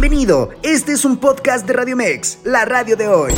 [0.00, 3.32] Bienvenido, este es un podcast de Radio Mex, la radio de hoy.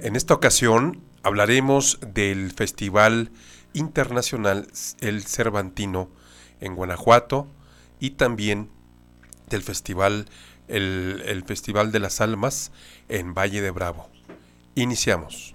[0.00, 3.30] En esta ocasión hablaremos del Festival
[3.72, 4.66] Internacional
[5.00, 6.10] El Cervantino
[6.58, 7.46] en Guanajuato
[8.00, 8.79] y también
[9.50, 10.26] del Festival
[10.70, 12.72] el, el Festival de las Almas
[13.08, 14.08] en Valle de Bravo.
[14.74, 15.54] Iniciamos.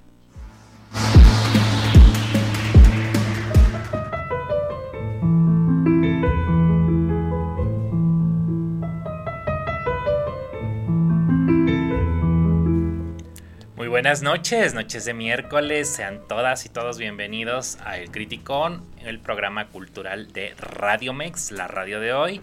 [13.75, 19.19] Muy buenas noches, noches de miércoles, sean todas y todos bienvenidos a El Criticón, el
[19.19, 22.41] programa cultural de Radio Mex, la radio de hoy.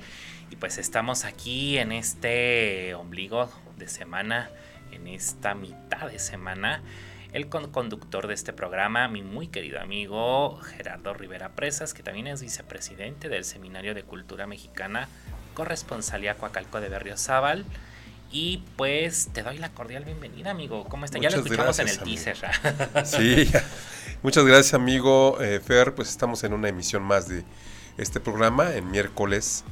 [0.52, 4.50] Y pues estamos aquí en este ombligo de semana,
[4.90, 6.82] en esta mitad de semana.
[7.32, 12.42] El conductor de este programa, mi muy querido amigo Gerardo Rivera Presas, que también es
[12.42, 15.08] vicepresidente del Seminario de Cultura Mexicana,
[15.54, 17.64] corresponsalía Coacalco de Berriozábal.
[18.30, 20.84] Y pues te doy la cordial bienvenida, amigo.
[20.84, 21.16] ¿Cómo está?
[21.16, 22.36] ya lo escuchamos en el teaser.
[23.04, 23.50] sí,
[24.22, 25.94] muchas gracias, amigo eh, Fer.
[25.94, 27.42] Pues estamos en una emisión más de
[27.96, 29.64] este programa, en miércoles.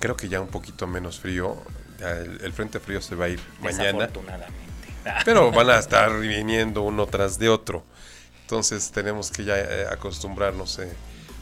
[0.00, 1.56] Creo que ya un poquito menos frío.
[2.00, 4.08] el, el, frente frío se va a ir mañana.
[5.24, 7.84] Pero van a estar viniendo uno tras de otro.
[8.42, 10.92] Entonces tenemos que ya eh, acostumbrarnos eh,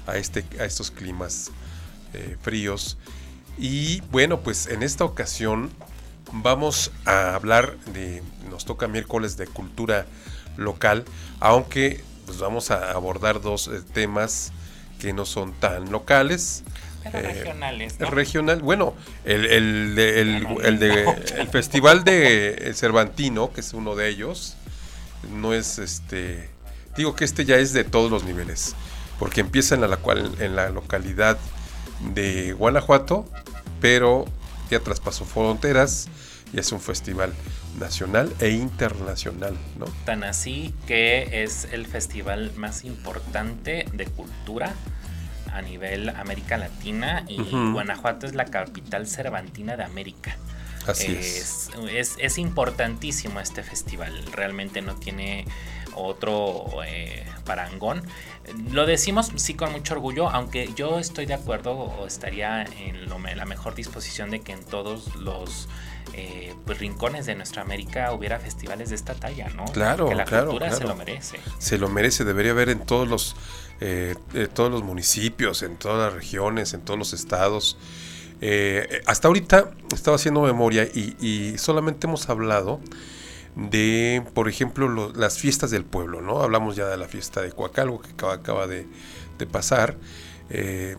[0.06, 1.50] a, este, a estos climas
[2.14, 2.96] eh, fríos.
[3.58, 5.70] Y bueno, pues en esta ocasión
[6.32, 10.06] vamos a hablar de, nos toca miércoles de cultura
[10.56, 11.04] local,
[11.40, 14.52] aunque pues vamos a abordar dos temas
[15.00, 16.62] que no son tan locales.
[17.02, 18.00] Pero eh, regionales.
[18.00, 18.10] ¿no?
[18.10, 21.04] Regional, bueno, el, el, de, el, el, de,
[21.38, 24.56] el festival de Cervantino, que es uno de ellos,
[25.30, 26.48] no es este,
[26.96, 28.74] digo que este ya es de todos los niveles,
[29.18, 29.98] porque empieza en la,
[30.40, 31.38] en la localidad
[32.14, 33.26] de Guanajuato,
[33.80, 34.24] pero
[34.70, 36.08] ya traspasó fronteras
[36.52, 37.32] y es un festival
[37.78, 39.86] nacional e internacional, ¿no?
[40.04, 44.74] Tan así que es el festival más importante de cultura
[45.52, 47.72] a nivel América Latina y uh -huh.
[47.72, 50.36] Guanajuato es la capital cervantina de América.
[50.86, 51.70] Así es.
[51.70, 55.44] Es, es, es importantísimo este festival, realmente no tiene
[55.94, 58.02] otro eh, parangón.
[58.70, 63.18] Lo decimos sí con mucho orgullo, aunque yo estoy de acuerdo o estaría en, lo,
[63.18, 65.68] la mejor disposición de que en todos los
[66.14, 69.64] eh, pues, rincones de nuestra América hubiera festivales de esta talla, ¿no?
[69.66, 70.82] Claro, que la claro, cultura claro.
[70.82, 71.40] se lo merece.
[71.58, 73.36] Se lo merece, debería haber en todos los,
[73.84, 77.76] eh, eh, todos los municipios, en todas las regiones, en todos los estados.
[78.40, 82.78] Eh, hasta ahorita estaba haciendo memoria y, y, solamente hemos hablado
[83.56, 86.42] de, por ejemplo, lo, las fiestas del pueblo, ¿no?
[86.42, 88.86] Hablamos ya de la fiesta de Coacalco que acaba, acaba de,
[89.38, 89.96] de, pasar,
[90.48, 90.96] eh,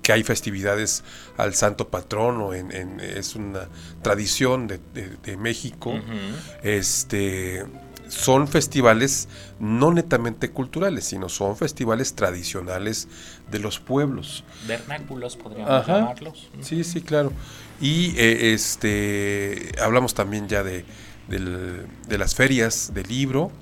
[0.00, 1.04] que hay festividades
[1.36, 3.68] al santo patrono, en, en, es una
[4.00, 5.90] tradición de, de, de México.
[5.90, 6.60] Uh -huh.
[6.62, 7.66] Este
[8.08, 9.28] son festivales
[9.60, 13.08] no netamente culturales, sino son festivales tradicionales
[13.50, 14.44] de los pueblos.
[14.66, 15.98] Vernáculos podríamos Ajá.
[15.98, 16.48] llamarlos.
[16.60, 17.32] Sí, sí, claro.
[17.80, 20.84] Y eh, este hablamos también ya de,
[21.28, 23.52] de, de, las ferias del libro,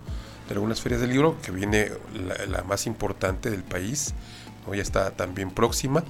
[0.48, 1.90] de algunas ferias del libro, que viene
[2.26, 4.14] la, la más importante del país,
[4.66, 4.74] ¿no?
[4.74, 6.04] ya está también próxima,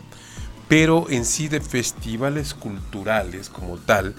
[0.68, 4.14] pero en sí de festivales culturales como tal,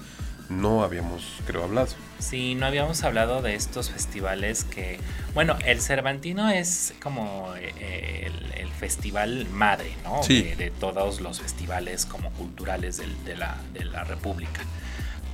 [0.48, 1.88] no habíamos, creo, hablado.
[2.18, 4.98] Sí, no habíamos hablado de estos festivales que,
[5.34, 10.22] bueno, el Cervantino es como eh, el, el, festival madre, ¿no?
[10.22, 10.42] Sí.
[10.42, 14.60] De, de, todos los festivales como culturales de, de, la, de la República.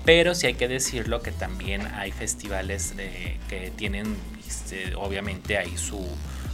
[0.05, 4.17] Pero sí hay que decirlo que también hay festivales de, que tienen,
[4.47, 6.07] este, obviamente, ahí su,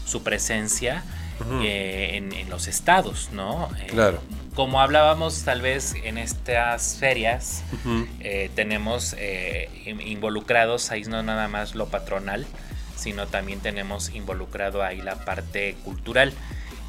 [0.07, 1.03] su presencia
[1.41, 1.65] uh -huh.
[1.65, 3.69] eh, en, en, los estados, ¿no?
[3.89, 4.19] Claro.
[4.19, 8.09] Eh, como hablábamos tal vez en estas ferias, uh -huh.
[8.21, 9.71] eh, tenemos eh,
[10.05, 12.47] involucrados ahí no nada más lo patronal,
[12.97, 16.33] sino también tenemos involucrado ahí la parte cultural.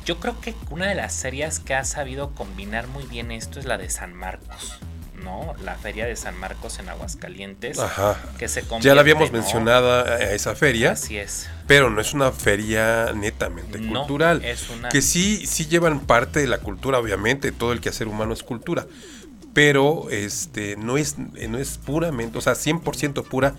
[0.05, 3.65] Yo creo que una de las ferias que ha sabido combinar muy bien esto es
[3.65, 4.79] la de San Marcos.
[5.23, 5.53] ¿No?
[5.63, 7.79] La feria de San Marcos en Aguascalientes.
[7.79, 8.17] Ajá.
[8.37, 9.39] Que se ya la habíamos ¿no?
[9.39, 10.91] mencionado a esa feria.
[10.91, 11.49] Así es.
[11.67, 14.43] Pero no es una feria netamente no, cultural.
[14.43, 14.89] Es una...
[14.89, 17.51] Que sí, sí llevan parte de la cultura, obviamente.
[17.51, 18.85] Todo el quehacer humano es cultura.
[19.53, 23.55] Pero este no es, no es puramente, o sea, 100% pura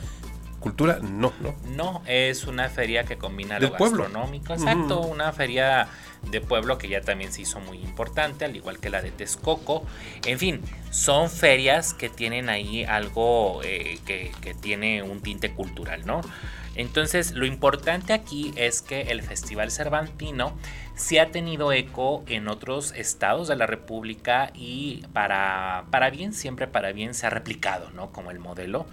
[0.63, 1.55] cultura, no, no.
[1.77, 4.05] No, es una feria que combina Del lo pueblo.
[4.05, 4.55] gastronómico.
[4.55, 5.11] Exacto, uh -huh.
[5.11, 5.89] una feria
[6.31, 9.85] de Pueblo, que ya también se hizo muy importante, al igual que la de Texcoco.
[10.25, 10.61] En fin,
[10.91, 16.21] son ferias que tienen ahí algo eh, que, que tiene un tinte cultural, ¿no?
[16.75, 20.57] Entonces, lo importante aquí es que el Festival Cervantino
[20.95, 26.67] sí ha tenido eco en otros estados de la República y para, para bien, siempre
[26.67, 28.11] para bien, se ha replicado, ¿no?
[28.13, 28.87] Como el modelo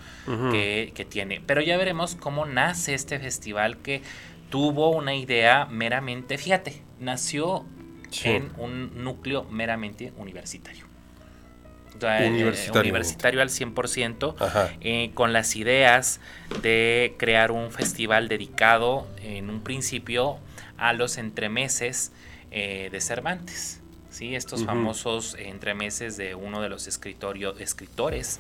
[0.52, 1.42] que, que tiene.
[1.46, 4.02] Pero ya veremos cómo nace este festival que
[4.50, 7.66] tuvo una idea meramente, fíjate, nació
[8.12, 8.28] Sí.
[8.30, 10.89] en un núcleo meramente universitario.
[12.00, 12.82] Sea, eh, Universitario.
[12.92, 14.72] universitario al 100%, Ajá.
[14.82, 16.20] eh, con las ideas
[16.62, 20.38] de crear un festival dedicado en un principio
[20.78, 22.12] a los entremeses
[22.52, 23.82] eh, de Cervantes.
[24.12, 24.36] ¿sí?
[24.36, 28.40] Estos famosos entremeses de uno de los escritorio- escritores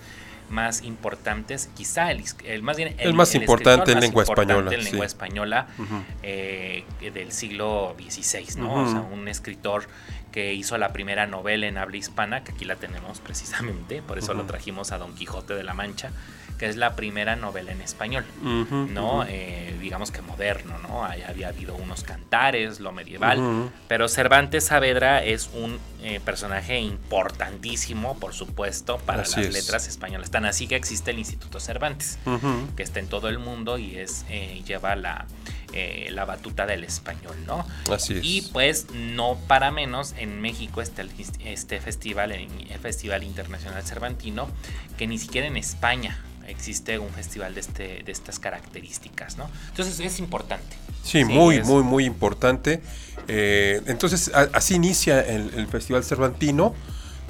[0.50, 5.06] más importantes, quizá el, el más bien El más importante en lengua española, en lengua
[5.08, 5.12] sí.
[5.14, 5.68] española
[6.24, 8.74] eh, del siglo XVI, ¿no?
[8.84, 9.84] O sea, un escritor
[10.32, 14.34] que hizo la primera novela en habla hispana, que aquí la tenemos precisamente, por eso
[14.34, 16.12] lo trajimos a Don Quijote de la Mancha,
[16.58, 19.24] que es la primera novela en español, ¿no?
[19.26, 21.06] Eh, digamos que moderno, ¿no?
[21.06, 28.20] Ahí había habido unos cantares, lo medieval, pero Cervantes Saavedra es un eh, personaje importantísimo,
[28.20, 29.54] por supuesto, para Así las es.
[29.54, 30.32] letras españolas.
[30.32, 32.20] Tan así que existe el Instituto Cervantes
[32.76, 35.26] que está en todo el mundo y es eh, lleva la,
[35.74, 37.66] eh, la batuta del español, ¿no?
[37.92, 38.22] Así es.
[38.24, 43.24] Y pues no para menos en México está el, fis- este festival, el el Festival
[43.24, 44.48] Internacional Cervantino,
[44.98, 49.50] que ni siquiera en España existe un festival de, este, de estas características, ¿no?
[49.70, 50.76] Entonces es importante.
[51.04, 52.82] Sí, muy, es- muy, muy importante.
[53.28, 56.74] Eh, entonces, a- así inicia el, el Festival Cervantino,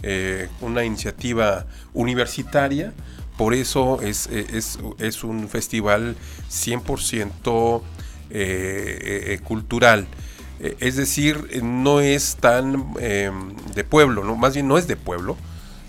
[0.04, 2.94] eh, una iniciativa universitaria.
[3.38, 6.16] Por eso es, es, es un festival
[6.50, 7.82] 100%
[8.30, 10.08] eh, eh, cultural.
[10.60, 13.32] Eh, es decir, eh, no es tan eh,
[13.76, 14.36] de pueblo, ¿no?
[14.36, 15.38] más bien no es de pueblo,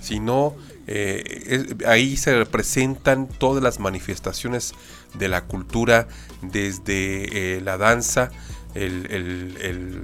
[0.00, 0.54] sino
[0.86, 4.72] eh, es- ahí se representan todas las manifestaciones
[5.14, 6.08] de la cultura,
[6.42, 8.30] desde eh, la danza,
[8.74, 10.02] el, el- el-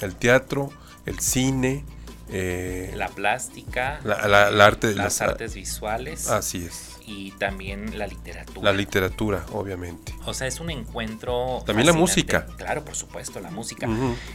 [0.00, 0.70] el teatro,
[1.06, 1.84] el cine,
[2.30, 7.98] eh, La plástica, La- la- la arte- las las- artes visuales así es, y también
[7.98, 8.70] la literatura.
[8.70, 10.14] la literatura, obviamente.
[10.26, 11.62] O sea, es un encuentro.
[11.64, 12.46] También la música.
[12.58, 13.88] Claro, por supuesto, la música.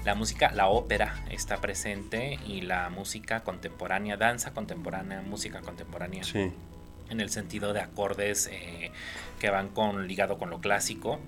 [0.04, 6.52] La música, la ópera está presente y la música contemporánea, danza contemporánea, música contemporánea, Sí,
[7.10, 8.92] en el sentido de acordes eh,
[9.40, 11.20] que van con ligado con lo clásico.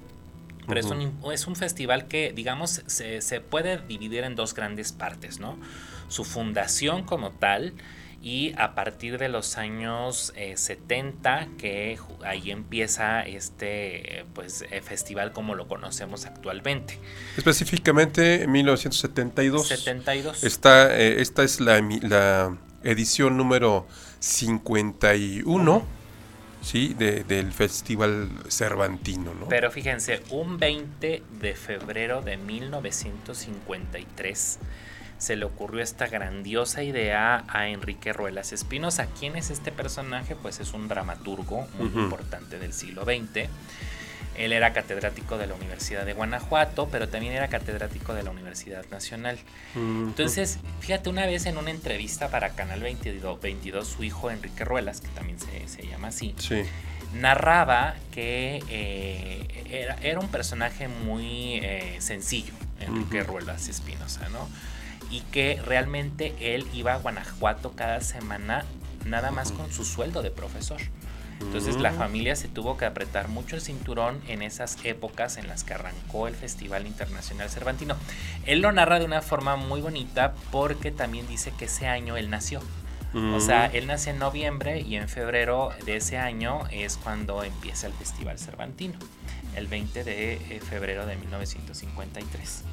[0.68, 4.94] Pero es, un, es un festival que, digamos, se, se puede dividir en dos grandes
[4.94, 5.60] partes, ¿no?
[6.08, 7.76] Su fundación como tal
[8.26, 15.32] y a partir de los años eh, 70 que ahí empieza este pues eh, festival
[15.32, 16.98] como lo conocemos actualmente.
[17.38, 19.68] específicamente en 1972.
[19.68, 20.44] 72.
[20.44, 21.78] Está, eh, esta es la,
[22.84, 23.86] edición número
[24.20, 25.86] 51
[26.64, 26.96] ¿sí?
[26.96, 29.36] de- del Festival Cervantino.
[29.36, 29.50] ¿no?
[29.50, 34.58] Pero fíjense, un 20 de febrero de 1953
[35.26, 39.08] se le ocurrió esta grandiosa idea a Enrique Ruelas Espinosa.
[39.20, 40.36] ¿Quién es este personaje?
[40.36, 43.50] Pues es un dramaturgo muy importante del siglo XX.
[44.38, 48.86] Él era catedrático de la Universidad de Guanajuato, pero también era catedrático de la Universidad
[48.92, 49.40] Nacional.
[49.76, 55.02] Entonces, fíjate, una vez en una entrevista para Canal 22, 22 su hijo Enrique Ruelas,
[55.02, 56.62] que también se, se llama así, Sí.
[57.16, 63.24] narraba que eh, era, era un personaje muy eh, sencillo, Enrique.
[63.24, 64.50] Ruelas Espinosa, ¿no?
[65.12, 68.66] Y que realmente él iba a Guanajuato cada semana
[69.06, 70.82] nada más con su sueldo de profesor.
[71.42, 71.98] Entonces la Mm.
[71.98, 76.28] familia se tuvo que apretar mucho el cinturón en esas épocas en las que arrancó
[76.30, 77.98] el Festival Internacional Cervantino.
[78.46, 82.30] Él lo narra de una forma muy bonita porque también dice que ese año él
[82.30, 82.62] nació.
[83.36, 83.76] O sea, Mm.
[83.76, 88.40] él nace en noviembre y en febrero de ese año es cuando empieza el Festival
[88.40, 88.98] Cervantino,
[89.56, 92.64] el 20 de eh, febrero de 1953.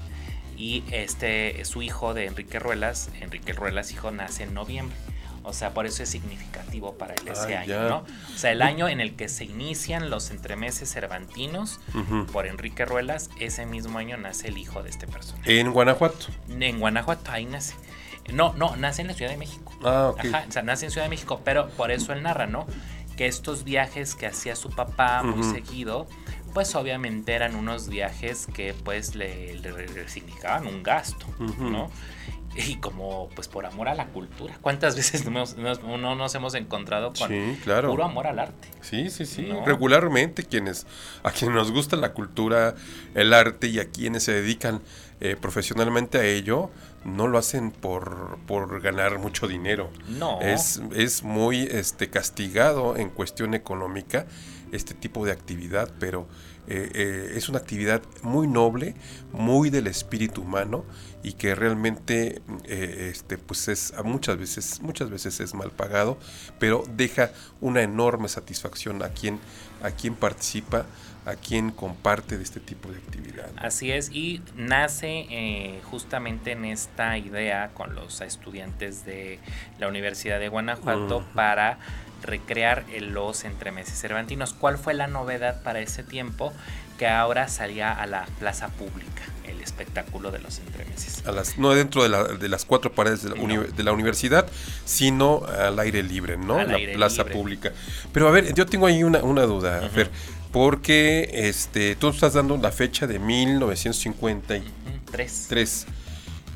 [0.63, 4.97] Y este, su hijo de Enrique Ruelas, Enrique Ruelas hijo, nace en noviembre.
[5.43, 7.89] O sea, por eso es significativo para él ese Ah, año, ya.
[7.89, 8.05] ¿no?
[8.33, 11.81] O sea, el año en el que se inician los entremeses cervantinos
[12.33, 15.59] por Enrique Ruelas, ese mismo año nace el hijo de este personaje.
[15.59, 16.27] En Guanajuato.
[16.49, 17.75] En Guanajuato, ahí nace.
[18.33, 19.73] No, no, nace en la Ciudad de México.
[19.83, 20.27] Ah, ok.
[20.27, 22.69] Ajá, o sea, nace en Ciudad de México, pero por eso él narra, ¿no?
[23.17, 26.07] Que estos viajes que hacía su papá muy seguido,
[26.55, 31.27] pues obviamente eran unos viajes que pues le, le- le significaban un gasto.
[31.59, 31.91] ¿no?
[32.55, 34.59] Y como pues por amor a la cultura.
[34.61, 37.91] ¿Cuántas veces no nos, nos- no nos hemos encontrado con Sí, claro.
[37.91, 38.69] puro amor al arte?
[38.83, 39.47] Sí, sí, sí.
[39.49, 39.65] ¿No?
[39.65, 40.87] Regularmente quienes
[41.23, 42.75] a quienes nos gusta la cultura,
[43.15, 44.83] el arte y a quienes se dedican
[45.21, 46.71] eh, profesionalmente a ello,
[47.05, 49.91] no lo hacen por, por ganar mucho dinero.
[50.09, 50.41] No.
[50.41, 54.27] Es, es muy este, castigado en cuestión económica
[54.73, 56.27] este tipo de actividad, pero
[56.75, 58.95] eh, eh, es una actividad muy noble,
[59.31, 60.87] muy del espíritu humano
[61.23, 66.19] y que realmente eh, este, pues es muchas veces, muchas veces es mal pagado,
[66.59, 69.39] pero deja una enorme satisfacción a quien,
[69.83, 70.87] a quien participa,
[71.27, 73.51] a quien comparte de este tipo de actividad.
[73.57, 79.41] Así es, y nace eh, justamente en esta idea con los estudiantes de
[79.79, 81.79] la Universidad de Guanajuato para
[82.23, 84.55] recrear los entremeses cervantinos.
[84.55, 86.53] ¿Cuál fue la novedad para ese tiempo?
[86.99, 91.27] Que ahora salía a la plaza pública el espectáculo de los entremeses.
[91.27, 93.43] A las, no dentro de, la- de las cuatro paredes de la, No.
[93.43, 94.47] uni- de la universidad,
[94.85, 96.59] sino al aire libre, ¿no?
[96.59, 97.35] Al la plaza libre.
[97.35, 97.73] pública.
[98.13, 99.89] Pero a ver, yo tengo ahí una, una duda, Ujú.
[99.95, 100.11] Fer,
[100.53, 104.63] porque este, tú estás dando la fecha de 1953.
[104.63, 105.87] Ujú, Tres.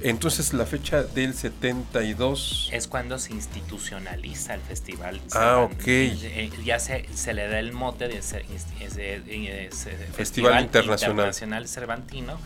[0.03, 2.69] Entonces la fecha del 72...
[2.73, 5.21] Es cuando se institucionaliza el festival.
[5.35, 5.83] Ah, ok.
[5.87, 9.71] Eh, Ya se, se le da el mote de ser eh, eh,
[10.15, 11.13] Festival Internacional.
[11.17, 12.39] Internacional Cervantino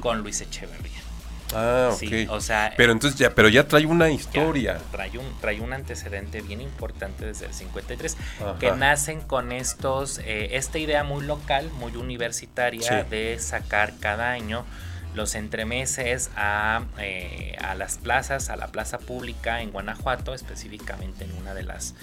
[0.00, 1.00] con Luis Echeverría.
[1.54, 1.98] Ah, ok.
[1.98, 4.78] Sí, o sea, pero entonces ya, pero ya trae una historia.
[4.90, 8.58] trae, un, trae un antecedente bien importante desde el 53, Ajá.
[8.58, 13.08] que nacen con estos, eh, esta idea muy local, muy universitaria Sí.
[13.10, 14.64] de sacar cada año
[15.14, 21.32] los entremeses a, eh, a las plazas, a la plaza pública en Guanajuato, específicamente en
[21.36, 21.94] una de las,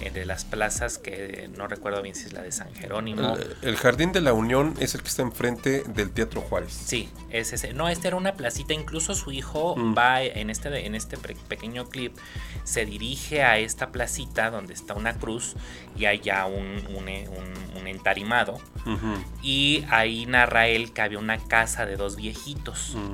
[0.00, 3.36] eh, de las plazas que no recuerdo bien si es la de San Jerónimo.
[3.36, 6.72] El, el Jardín de la Unión es el que está enfrente del Teatro Juárez.
[6.72, 7.72] Sí, es ese.
[7.72, 8.72] No, esta era una placita.
[8.72, 9.94] Incluso su hijo Mm.
[9.98, 12.16] va en este, en este pequeño clip,
[12.64, 15.54] se dirige a esta placita donde está una cruz
[15.96, 18.54] y hay ya un, un, un- un entarimado.
[18.86, 19.14] Ujú.
[19.42, 22.59] Y ahí narra él que había una casa de dos viejitos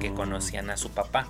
[0.01, 0.15] que Mm.
[0.15, 1.29] conocían a su papá.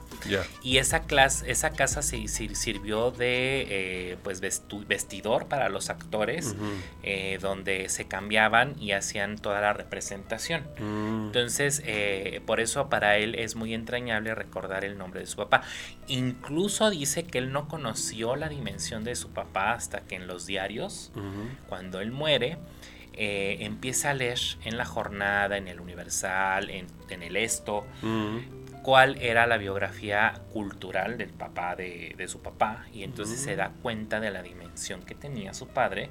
[0.63, 6.55] Y esa, clase, esa casa se, sir- sirvió de eh, pues vestidor para los actores,
[7.03, 10.63] eh, donde se cambiaban y hacían toda la representación.
[10.79, 11.27] Mm.
[11.27, 15.63] Entonces, eh, por eso para él es muy entrañable recordar el nombre de su papá.
[16.09, 20.47] Incluso dice que él no conoció la dimensión de su papá hasta que en los
[20.47, 21.11] diarios,
[21.69, 22.59] cuando él muere,
[23.17, 27.87] eh, empieza a leer en la jornada, en el Universal, en, en el Esto.
[28.87, 33.73] Cuál era la biografía cultural del papá de, de su papá y entonces se da
[33.83, 36.09] cuenta de la dimensión que tenía su padre eh,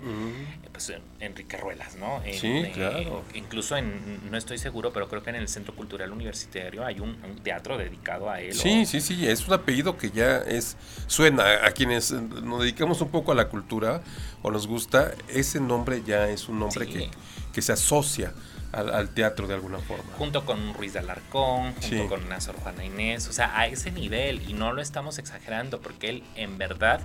[0.73, 2.21] pues en- Enrique Ruelas, ¿no?
[2.25, 3.23] En, Sí, eh, claro.
[3.33, 7.11] incluso en, no estoy seguro, pero creo que en el Centro Cultural Universitario hay un,
[7.23, 8.53] un teatro dedicado a él.
[8.53, 10.75] Sí, o- sí, sí, es un apellido que ya es
[11.07, 14.01] suena a quienes nos dedicamos un poco a la cultura
[14.41, 16.91] o nos gusta, ese nombre ya es un nombre Sí.
[16.91, 17.09] que,
[17.53, 18.33] que se asocia
[18.75, 20.03] al, al teatro de alguna forma.
[20.17, 22.05] Junto con Ruiz de Alarcón, junto Sí.
[22.07, 25.79] con una Sor Juana Inés, o sea, a ese nivel, y no lo estamos exagerando,
[25.81, 26.99] porque él en verdad,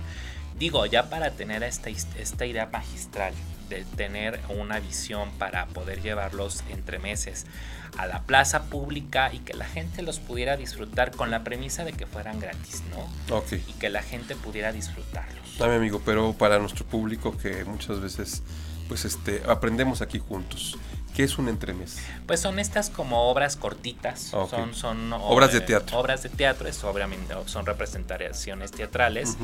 [0.59, 3.33] digo, ya para tener esta, esta idea magistral
[3.69, 7.45] de tener una visión para poder llevarlos entre meses
[7.97, 11.93] a la plaza pública y que la gente los pudiera disfrutar con la premisa de
[11.93, 13.37] que fueran gratis, ¿no?
[13.37, 13.53] Ok.
[13.53, 15.57] Y que la gente pudiera disfrutarlos.
[15.59, 18.41] Mi amigo, pero para nuestro público que muchas veces
[18.89, 20.77] pues este aprendemos aquí juntos.
[21.15, 21.99] ¿Qué es un entremés?
[22.25, 25.99] Pues son estas como obras cortitas, son, son Obras de eh, teatro.
[25.99, 29.37] Obras de teatro, es obviamente son representaciones teatrales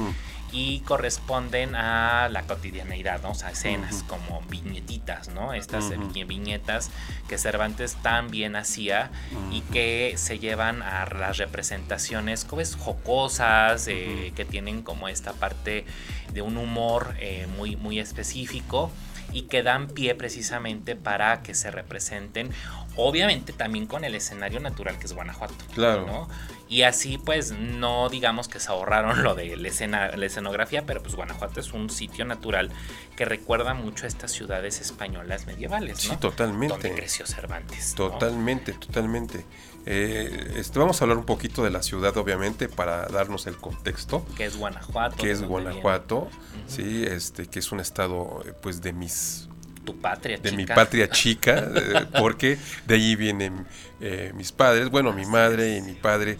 [0.51, 3.31] y corresponden a la cotidianeidad, ¿no?
[3.31, 5.53] O sea, escenas como viñetitas, ¿no?
[5.53, 6.89] Estas eh, viñetas
[7.27, 9.12] que Cervantes tan bien hacía
[9.51, 15.86] y que se llevan a las representaciones pues, jocosas, eh, que tienen como esta parte
[16.33, 18.91] de un humor eh, muy, muy específico
[19.38, 22.50] y que dan pie precisamente para que se representen,
[22.96, 25.53] obviamente también con el escenario natural que es Guanajuato.
[25.75, 26.08] Claro.
[26.08, 26.27] ¿no?
[26.67, 31.03] Y así pues no digamos que se ahorraron lo de la, escena, la escenografía, pero
[31.03, 32.72] pues Guanajuato es un sitio natural
[33.15, 36.17] que recuerda mucho a estas ciudades españolas medievales, Sí, ¿no?
[36.17, 36.74] totalmente.
[36.74, 37.96] Donde creció Cervantes.
[37.96, 38.10] ¿no?
[38.10, 39.46] Totalmente, totalmente.
[39.89, 44.25] Eh, este, vamos a hablar un poquito de la ciudad, obviamente, para darnos el contexto.
[44.36, 45.15] Que es Guanajuato.
[45.15, 46.27] que es Guanajuato,
[46.67, 49.48] sí, este, que es un estado, eh, pues, de mis,
[49.86, 50.75] Tu patria, de mi chica.
[50.75, 53.65] patria chica, eh, porque de allí vienen
[54.01, 55.84] eh, mis padres, bueno, mi madre es.
[55.84, 56.38] y mi padre,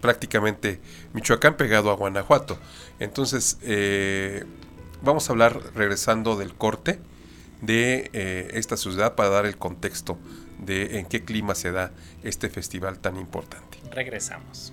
[0.00, 0.80] prácticamente
[1.12, 2.56] Michoacán pegado a Guanajuato.
[3.00, 3.58] Entonces,
[5.02, 7.00] vamos a hablar, regresando del corte,
[7.62, 8.10] de
[8.54, 10.18] esta ciudad para dar el contexto
[10.58, 13.78] de en qué clima se da este festival tan importante.
[13.90, 14.72] Regresamos.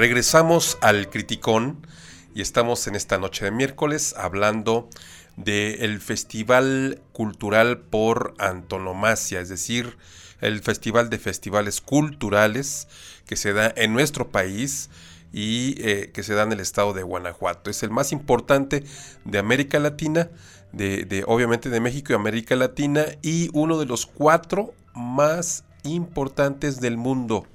[0.00, 1.86] regresamos al Criticón
[2.34, 4.88] y estamos en esta noche de miércoles hablando
[5.36, 9.98] del Festival Cultural por Antonomasia, es decir,
[10.40, 12.88] el Festival de Festivales Culturales
[13.26, 14.90] que se da en nuestro país
[15.32, 17.70] y eh, que se da en el estado de Guanajuato.
[17.70, 18.84] Es el más importante
[19.24, 20.28] de América Latina,
[20.72, 26.80] de, de, obviamente de México y América Latina, y uno de los cuatro más importantes
[26.80, 27.46] del mundo.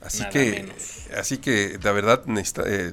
[0.00, 0.68] Así que,
[1.18, 2.22] así que la verdad
[2.66, 2.92] eh,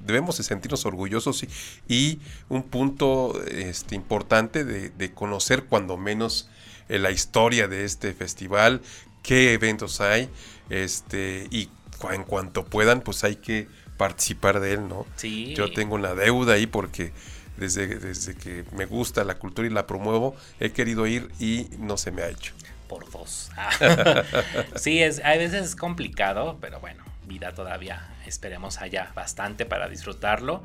[0.00, 1.48] debemos de sentirnos orgullosos y,
[1.86, 6.48] y un punto este, importante de, de, conocer cuando menos
[6.88, 8.80] eh, la historia de este festival,
[9.22, 10.28] qué eventos hay,
[10.70, 11.68] este, y
[12.12, 15.06] en cuanto puedan, pues hay que participar de él, ¿no?
[15.16, 15.54] Sí.
[15.54, 17.12] Yo tengo una deuda ahí porque
[17.56, 21.96] desde, desde que me gusta la cultura y la promuevo, he querido ir y no
[21.96, 22.52] se me ha hecho.
[22.88, 23.50] Por dos.
[24.76, 28.08] sí, es, a veces es complicado, pero bueno, vida todavía.
[28.26, 30.62] Esperemos allá bastante para disfrutarlo.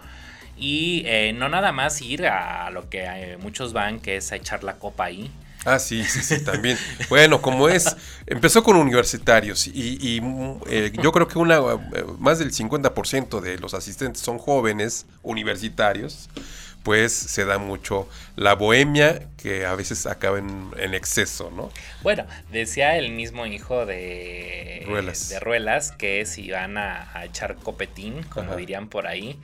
[0.57, 4.35] Y eh, no nada más ir a lo que eh, muchos van, que es a
[4.35, 5.31] echar la copa ahí.
[5.65, 6.77] Ah, sí, sí, sí, también.
[7.09, 10.21] bueno, como es, empezó con universitarios y, y
[10.67, 11.61] eh, yo creo que una
[12.17, 16.29] más del 50% de los asistentes son jóvenes universitarios,
[16.83, 21.69] pues se da mucho la bohemia que a veces acaba en, en exceso, ¿no?
[22.01, 27.55] Bueno, decía el mismo hijo de Ruelas, de Ruelas que si van a, a echar
[27.57, 28.55] copetín, como Ajá.
[28.55, 29.39] dirían por ahí,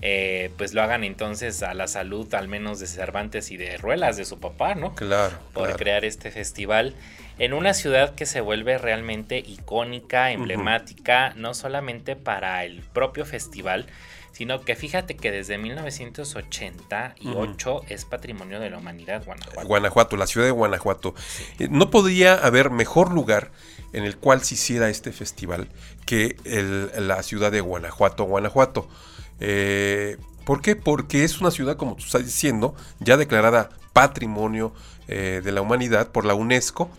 [0.00, 4.16] eh, pues lo hagan entonces a la salud al menos de Cervantes y de Ruelas,
[4.16, 4.94] de su papá, ¿no?
[4.94, 5.36] Claro.
[5.52, 5.78] Por claro.
[5.78, 6.94] crear este festival
[7.38, 11.40] en una ciudad que se vuelve realmente icónica, emblemática, uh -huh.
[11.40, 13.86] no solamente para el propio festival,
[14.32, 17.84] sino que fíjate que desde 1988 uh -huh.
[17.88, 19.66] es patrimonio de la humanidad Guanajuato.
[19.66, 21.14] Guanajuato, la ciudad de Guanajuato.
[21.16, 21.66] Sí.
[21.70, 23.50] No podría haber mejor lugar
[23.92, 25.68] en el cual se hiciera este festival
[26.06, 28.88] que el, la ciudad de Guanajuato, Guanajuato.
[29.40, 30.76] Eh, ¿Por qué?
[30.76, 34.72] Porque es una ciudad, como tú estás diciendo, ya declarada patrimonio
[35.08, 36.90] eh, de la humanidad por la UNESCO.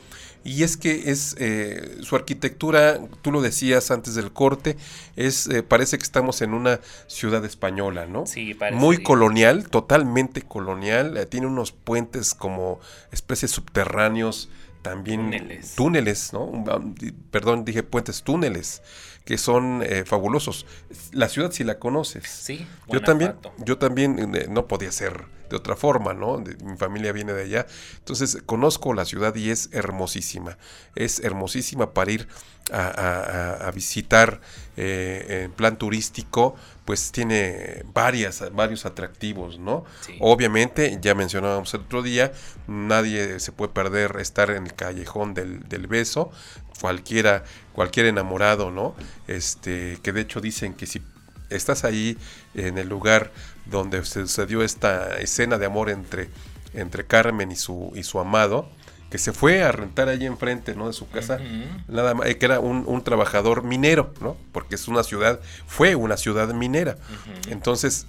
[0.44, 4.78] Y es que es eh, su arquitectura, tú lo decías antes del corte,
[5.18, 8.26] es eh, parece que estamos en una ciudad española, ¿no?
[8.26, 8.80] Sí, parece.
[8.80, 11.18] Muy colonial, totalmente colonial.
[11.18, 12.80] Eh, tiene unos puentes como
[13.12, 14.50] especies subterráneos,
[14.82, 16.46] también túneles, túneles ¿no?
[16.46, 16.96] Um,
[17.32, 18.82] perdón, dije puentes, túneles
[19.30, 20.66] que son eh, fabulosos.
[21.12, 22.28] La ciudad si la conoces.
[22.28, 26.40] Sí, yo también, yo también eh, no podía ser de otra forma, ¿no?
[26.40, 27.68] De, mi familia viene de allá.
[28.00, 30.58] Entonces, conozco la ciudad y es hermosísima.
[30.96, 32.28] Es hermosísima para ir
[32.72, 34.42] a, a, a visitar
[34.78, 39.86] eh, en plan turístico, pues tiene varias, varios atractivos, ¿no?
[40.02, 40.18] Sí.
[40.22, 42.32] Obviamente, ya mencionábamos el otro día,
[42.66, 46.32] nadie se puede perder estar en el callejón del, del beso,
[46.80, 48.96] cualquiera, cualquier enamorado, ¿no?
[49.28, 51.02] Este, que de hecho dicen que si
[51.50, 52.18] estás ahí
[52.54, 53.32] en el lugar
[53.66, 56.30] donde se sucedió esta escena de amor entre,
[56.74, 58.70] entre Carmen y su, y su amado,
[59.10, 60.88] que se fue a rentar allí enfrente ¿no?
[60.88, 61.86] de su casa, uh -huh.
[61.88, 64.38] nada más, que era un, un, trabajador minero, ¿no?
[64.52, 66.94] Porque es una ciudad, fue una ciudad minera.
[66.94, 67.52] Uh -huh.
[67.52, 68.06] Entonces,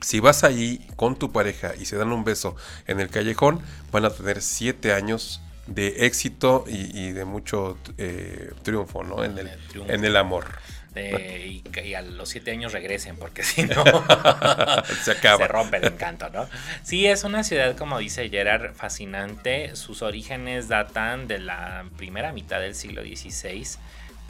[0.00, 2.54] si vas ahí con tu pareja y se dan un beso
[2.86, 8.52] en el callejón, van a tener siete años de éxito y, y de mucho eh,
[8.62, 9.24] triunfo, ¿no?
[9.24, 9.92] En el, triunfo.
[9.92, 10.46] en el amor.
[10.94, 13.82] Y, y, a los siete años regresen, porque si no
[15.04, 15.38] se acaba.
[15.38, 16.46] Se rompe el encanto, ¿no?
[16.82, 19.74] Sí, es una ciudad, como dice Gerard, fascinante.
[19.74, 23.78] Sus orígenes datan de la primera mitad del siglo XVI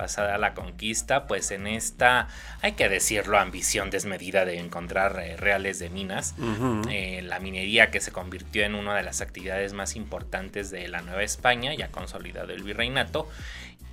[0.02, 2.26] pasada la conquista, pues en esta,
[2.60, 6.88] hay que decirlo, ambición desmedida de encontrar eh, reales de minas, uh -huh.
[6.90, 11.02] eh, la minería que se convirtió en una de las actividades más importantes de la
[11.02, 13.28] Nueva España, ya consolidado el virreinato,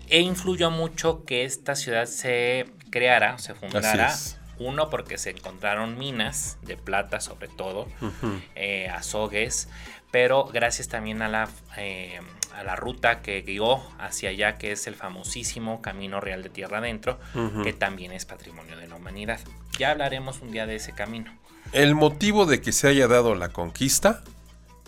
[0.08, 4.12] e influyó mucho que esta ciudad se creara, se fundara.
[4.58, 8.42] Uno, porque se encontraron minas de plata, sobre todo, uh -huh.
[8.56, 9.70] eh, azogues,
[10.12, 12.20] pero gracias también a la, eh,
[12.56, 16.80] a la ruta que guió hacia allá, que es el famosísimo Camino Real de Tierra
[16.80, 17.64] Adentro, uh -huh.
[17.64, 19.40] que también es patrimonio de la humanidad.
[19.78, 21.34] Ya hablaremos un día de ese camino.
[21.72, 24.24] El motivo de que se haya dado la conquista,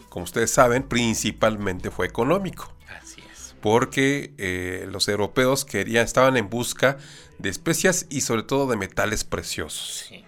[0.10, 2.74] como ustedes saben, principalmente fue económico.
[3.02, 3.56] Así es.
[3.62, 6.98] Porque eh, los europeos querían, estaban en busca
[7.38, 10.06] de especias y sobre todo de metales preciosos.
[10.10, 10.26] Sí.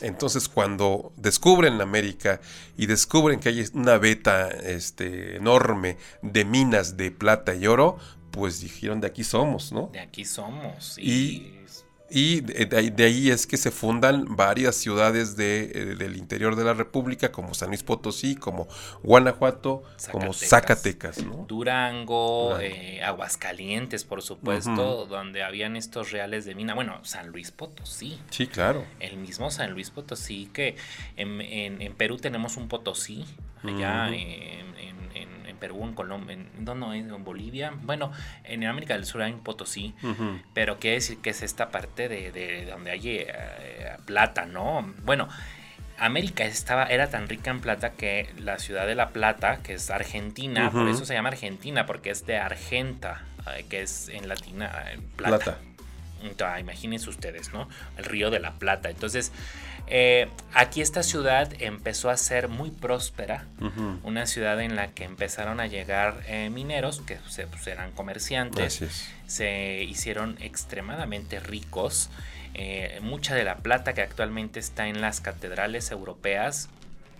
[0.00, 2.40] Entonces, cuando descubren América
[2.76, 7.98] y descubren que hay una beta este, enorme de minas de plata y oro,
[8.30, 9.90] pues dijeron de aquí somos, ¿no?
[9.92, 10.98] De aquí somos.
[10.98, 11.53] Y,
[12.10, 16.16] y Y de ahí, de ahí, es que se fundan varias ciudades de, eh, del
[16.16, 18.68] interior de la República, como San Luis Potosí, como
[19.02, 21.24] Guanajuato, como Zacatecas.
[21.24, 21.44] ¿no?
[21.48, 26.74] Durango, eh, Aguascalientes, por supuesto, donde habían estos reales de mina.
[26.74, 28.18] Bueno, San Luis Potosí.
[28.30, 28.84] Sí, claro.
[29.00, 30.76] El mismo San Luis Potosí, que
[31.16, 33.24] en, en, Perú tenemos un Potosí,
[33.62, 34.73] allá en,
[35.64, 37.72] Perú, en Colombia, en, ¿dónde En Bolivia.
[37.82, 38.12] Bueno,
[38.44, 39.94] en América del Sur hay un Potosí,
[40.52, 43.32] pero quiere decir que es esta parte de, donde hay eh,
[44.04, 44.92] plata, ¿no?
[45.04, 45.26] Bueno,
[45.96, 49.88] América estaba, era tan rica en plata que la ciudad de La Plata, que es
[49.90, 53.22] Argentina, por eso se llama Argentina, porque es de Argenta,
[53.56, 54.70] eh, que es en latina,
[55.16, 55.58] plata.
[56.20, 56.60] plata.
[56.60, 57.70] imagínense ustedes, ¿no?
[57.96, 58.90] El río de la Plata.
[58.90, 59.32] Entonces,
[59.86, 63.46] eh, aquí esta ciudad empezó a ser muy próspera,
[64.02, 68.82] una ciudad en la que empezaron a llegar eh, mineros, que pues, eran comerciantes,
[69.26, 72.10] se hicieron extremadamente ricos.
[72.54, 76.68] Eh, mucha de la plata que actualmente está en las catedrales europeas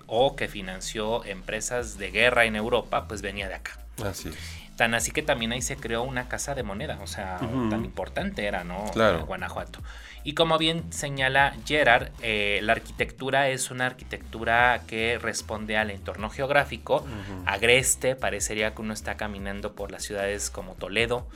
[0.06, 3.78] o que financió empresas de guerra en Europa, pues venía de acá.
[4.02, 4.30] Así
[4.76, 8.44] Tan así que también ahí se creó una casa de moneda, o sea, tan importante
[8.44, 8.84] era, ¿no?
[8.92, 9.24] Claro.
[9.26, 9.80] Guanajuato.
[10.24, 16.30] Y como bien señala Gerard, eh, la arquitectura es una arquitectura que responde al entorno
[16.30, 17.06] geográfico.
[17.44, 21.28] Agreste, parecería que uno está caminando por las ciudades como Toledo,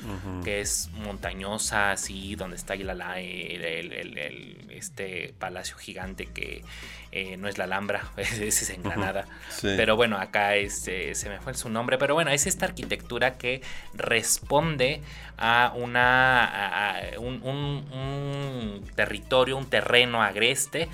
[0.43, 6.65] que es montañosa, así, donde está el, el, este palacio gigante que
[7.11, 9.27] eh, no es la Alhambra, ese es en Granada.
[9.63, 11.99] Pero bueno, acá este, se me fue su nombre.
[11.99, 13.63] Pero bueno, es esta arquitectura que
[13.95, 15.03] responde
[15.39, 20.89] a una un, territorio, un terreno agreste,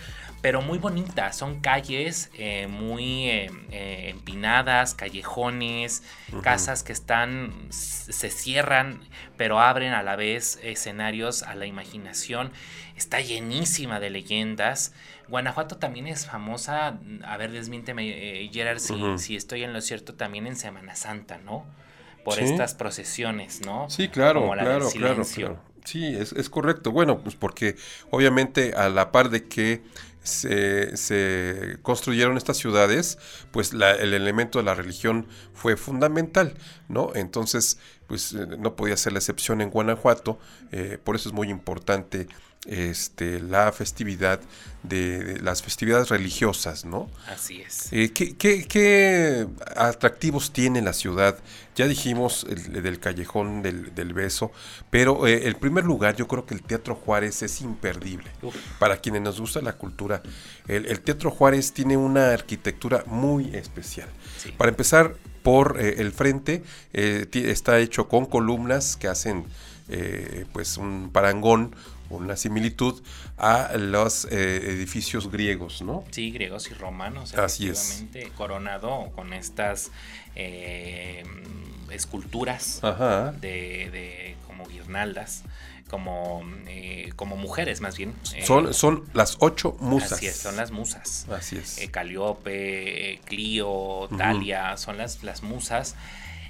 [0.44, 1.32] pero muy bonita.
[1.32, 6.02] Son calles eh, muy eh, eh, empinadas, callejones,
[6.42, 9.00] casas que están, se cierran,
[9.38, 12.52] pero abren a la vez escenarios a la imaginación.
[12.94, 14.92] Está llenísima de leyendas.
[15.28, 20.46] Guanajuato también es famosa, a ver, desmiénteme, Gerard, si, si estoy en lo cierto, también
[20.46, 21.64] en Semana Santa, ¿no?
[22.22, 23.88] por estas procesiones, ¿no?
[23.88, 25.24] Sí, claro, claro, claro,
[25.84, 26.92] Sí, es, es, correcto.
[26.92, 27.76] Bueno, pues porque
[28.10, 29.82] obviamente a la par de que
[30.24, 33.18] se, se construyeron estas ciudades,
[33.52, 36.54] pues la, el elemento de la religión fue fundamental,
[36.88, 37.12] ¿no?
[37.14, 40.38] Entonces, pues eh, no podía ser la excepción en Guanajuato,
[40.72, 42.26] eh, por eso es muy importante
[42.66, 44.40] este, la festividad
[44.82, 47.08] de, las festividades religiosas, ¿no?
[47.28, 47.88] Así es.
[47.92, 49.46] Eh, ¿qué,
[49.76, 51.38] atractivos tiene la ciudad?
[51.74, 54.52] Ya dijimos el, del callejón del, beso,
[54.90, 58.30] pero eh, el primer lugar yo creo que el Teatro Juárez es imperdible.
[58.78, 60.22] Para quienes nos gusta la cultura,
[60.68, 64.08] el, Teatro Juárez tiene una arquitectura muy especial.
[64.56, 69.44] Para empezar, por eh, el frente está hecho con columnas que hacen
[70.52, 71.74] pues un parangón
[72.10, 73.02] una similitud
[73.36, 76.04] a los eh, edificios griegos, ¿no?
[76.10, 77.34] Sí, griegos y romanos.
[77.34, 78.04] Así es.
[78.36, 79.90] Coronado con estas
[80.36, 81.24] eh,
[81.90, 82.80] esculturas
[83.40, 85.42] De, como guirnaldas.
[85.88, 88.14] Como, eh, como mujeres más bien.
[88.44, 90.12] son, son las ocho musas.
[90.14, 91.26] Así es, son las musas.
[91.30, 91.78] Así es.
[91.90, 95.94] Caliope, Clio, Talia, son las, las musas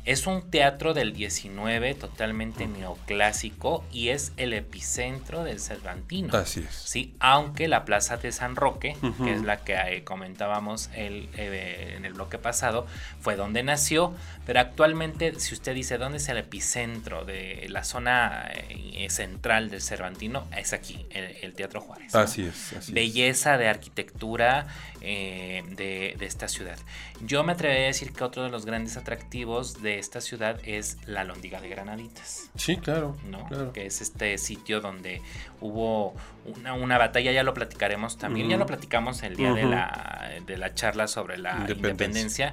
[0.05, 6.37] es un teatro del 19 totalmente neoclásico y es el epicentro del Cervantino.
[6.37, 6.75] Así es.
[6.75, 11.95] Sí, aunque la Plaza de San Roque, que es la que eh, comentábamos el, eh,
[11.97, 12.87] en el bloque pasado,
[13.21, 14.15] fue donde nació,
[14.47, 19.81] pero actualmente si usted dice dónde es el epicentro de la zona eh, central del
[19.81, 22.15] Cervantino, es aquí, el, Teatro Juárez.
[22.15, 22.93] Así es.
[22.93, 24.67] Belleza de arquitectura
[25.05, 26.79] de, de esta ciudad.
[27.21, 30.99] Yo me atrevería a decir que otro de los grandes atractivos de esta ciudad es
[31.07, 32.51] la Londiga de Granaditas.
[32.57, 33.73] Sí, claro, ¿no?
[33.73, 35.23] Que es este sitio donde
[35.61, 36.15] hubo
[36.63, 40.75] una, batalla, ya lo platicaremos también, ya lo platicamos el día de, la, de la
[40.75, 42.53] charla sobre la independencia.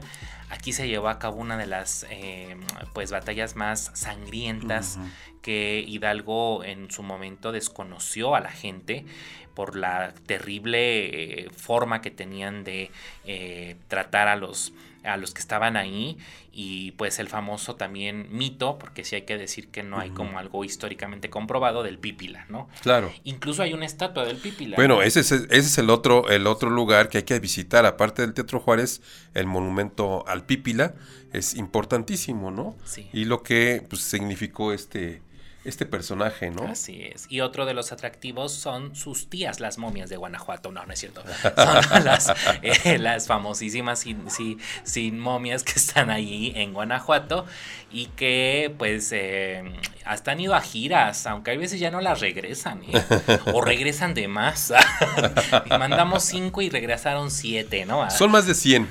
[0.49, 2.57] Aquí se llevó a cabo una de las eh,
[2.93, 4.99] pues batallas más sangrientas
[5.41, 9.05] que Hidalgo en su momento desconoció a la gente
[9.53, 12.91] por la terrible eh, forma que tenían de
[13.25, 16.17] eh, tratar a los a los que estaban ahí
[16.53, 20.37] y pues el famoso también mito, porque sí hay que decir que no hay como
[20.37, 22.69] algo históricamente comprobado del Pípila, ¿no?
[22.81, 23.11] Claro.
[23.23, 24.75] Incluso hay una estatua del Pípila.
[24.75, 28.21] Bueno, ese, es, ese es el otro, el otro lugar que hay que visitar, aparte
[28.21, 29.01] del Teatro Juárez,
[29.33, 30.93] el monumento al Pípila
[31.33, 32.75] es importantísimo, ¿no?
[32.83, 33.09] Sí.
[33.13, 35.21] Y lo que pues, significó este
[35.63, 36.63] este personaje, ¿no?
[36.63, 37.27] Así es.
[37.29, 40.71] Y otro de los atractivos son sus tías, las momias de Guanajuato.
[40.71, 41.23] No, no es cierto.
[41.55, 47.45] Son las, eh, las famosísimas sin, sin, sin, momias que están allí en Guanajuato
[47.91, 49.63] y que pues eh,
[50.05, 53.39] hasta han ido a giras, aunque hay veces ya no las regresan, ¿eh?
[53.53, 54.73] o regresan de más.
[55.65, 58.09] y mandamos cinco y regresaron siete, ¿no?
[58.09, 58.87] Son más de 100.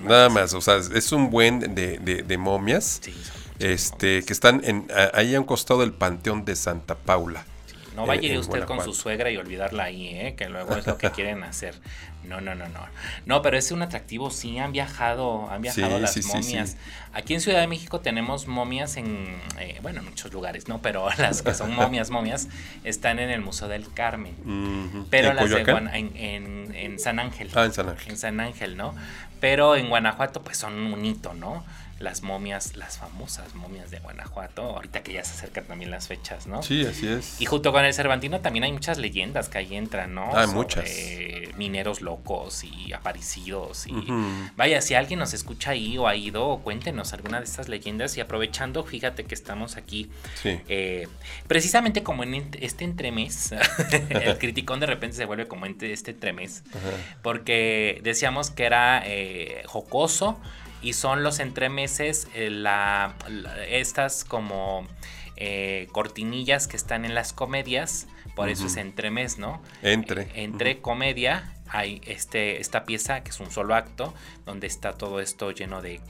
[0.00, 3.00] Nada más, o sea, es un buen de, de, de momias.
[3.02, 7.44] Sí, son este, que están en, ahí a un costado del Panteón de Santa Paula.
[7.94, 10.34] no vaya ir usted con su suegra y olvidarla ahí, ¿eh?
[10.36, 11.74] que luego es lo que quieren hacer.
[12.24, 12.80] No, no, no, no.
[13.24, 16.76] No, pero es un atractivo, sí, han viajado, han viajado las momias.
[17.12, 20.82] Aquí en Ciudad de México tenemos momias en, eh, bueno, en muchos lugares, ¿no?
[20.82, 22.48] Pero las que son momias, momias,
[22.84, 24.34] están en el Museo del Carmen.
[25.08, 27.50] Pero las de en, en, San Ángel.
[27.54, 28.10] Ah, en San Ángel.
[28.10, 28.94] En San Ángel, ¿no?
[29.40, 31.64] Pero en Guanajuato, pues son un hito, ¿no?
[32.00, 36.46] Las momias, las famosas momias de Guanajuato, ahorita que ya se acercan también las fechas,
[36.46, 36.62] ¿no?
[36.62, 37.38] Sí, así es.
[37.40, 40.34] Y junto con el Cervantino también hay muchas leyendas que ahí entran, ¿no?
[40.34, 40.90] Hay muchas.
[41.56, 43.86] Mineros locos y aparecidos.
[43.86, 43.92] Y
[44.56, 48.16] vaya, si alguien nos escucha ahí o ha ido, cuéntenos alguna de estas leyendas.
[48.16, 50.10] Y aprovechando, fíjate que estamos aquí,
[50.44, 51.06] eh,
[51.48, 53.52] precisamente como en este entremés,
[54.08, 56.64] el criticón de repente se vuelve como en este entremés,
[57.20, 60.40] porque decíamos que era eh, jocoso
[60.82, 63.14] y son los entremeses, eh, la,
[63.68, 64.86] estas como
[65.36, 69.62] eh, cortinillas que están en las comedias, por eso es entremés, ¿no?
[69.82, 70.22] Entre.
[70.22, 74.12] Eh, entre comedia hay este, esta pieza que es un solo acto
[74.44, 76.00] donde está todo esto lleno de,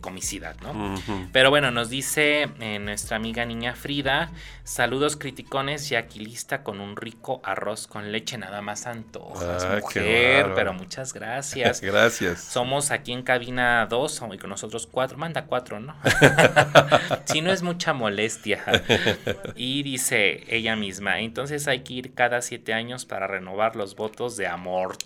[0.00, 0.94] comicidad, ¿no?
[1.32, 4.30] Pero bueno, nos dice eh, nuestra amiga niña Frida,
[4.64, 10.72] saludos criticones y aquilista con un rico arroz con leche, nada más antojas, mujer, pero
[10.72, 11.80] muchas gracias.
[11.80, 12.40] gracias.
[12.40, 15.96] Somos aquí en cabina 2 y con nosotros cuatro, manda cuatro, ¿no?
[17.24, 18.62] si no es mucha molestia.
[19.56, 24.36] y dice ella misma, entonces hay que ir cada siete años para renovar los votos
[24.36, 24.96] de amor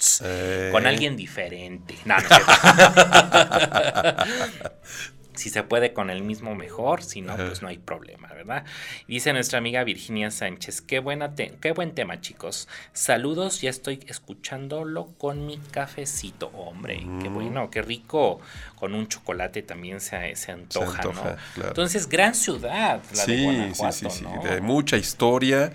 [0.70, 1.96] con alguien diferente.
[5.34, 8.64] si se puede con el mismo mejor, si no, pues no hay problema, ¿verdad?
[9.08, 12.68] Dice nuestra amiga Virginia Sánchez, qué, buena qué buen tema, chicos.
[12.92, 16.48] Saludos, ya estoy escuchándolo con mi cafecito.
[16.48, 17.34] Hombre, qué mm.
[17.34, 18.40] bueno, qué rico.
[18.76, 21.64] Con un chocolate también se, se antoja, ¿no?
[21.66, 25.72] Entonces, gran ciudad, la de Guanajuato, sí, sí, de mucha historia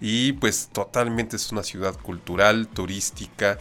[0.00, 3.58] y pues totalmente es una ciudad cultural, turística.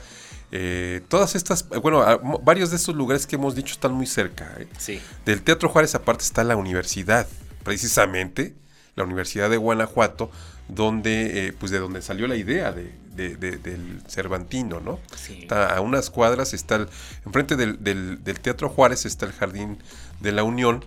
[0.51, 2.03] Eh, todas estas, bueno,
[2.43, 4.55] varios de estos lugares que hemos dicho están muy cerca.
[4.57, 4.67] ¿eh?
[4.77, 5.01] Sí.
[5.25, 7.27] Del Teatro Juárez aparte está la universidad,
[7.63, 8.55] precisamente,
[8.95, 10.31] la Universidad de Guanajuato,
[10.67, 14.99] donde, eh, pues de donde salió la idea de, del Cervantino, ¿no?
[15.15, 15.39] Sí.
[15.41, 16.87] Está a unas cuadras, está el,
[17.25, 19.77] enfrente del, del, Teatro Juárez está el Jardín
[20.21, 20.85] de la Unión.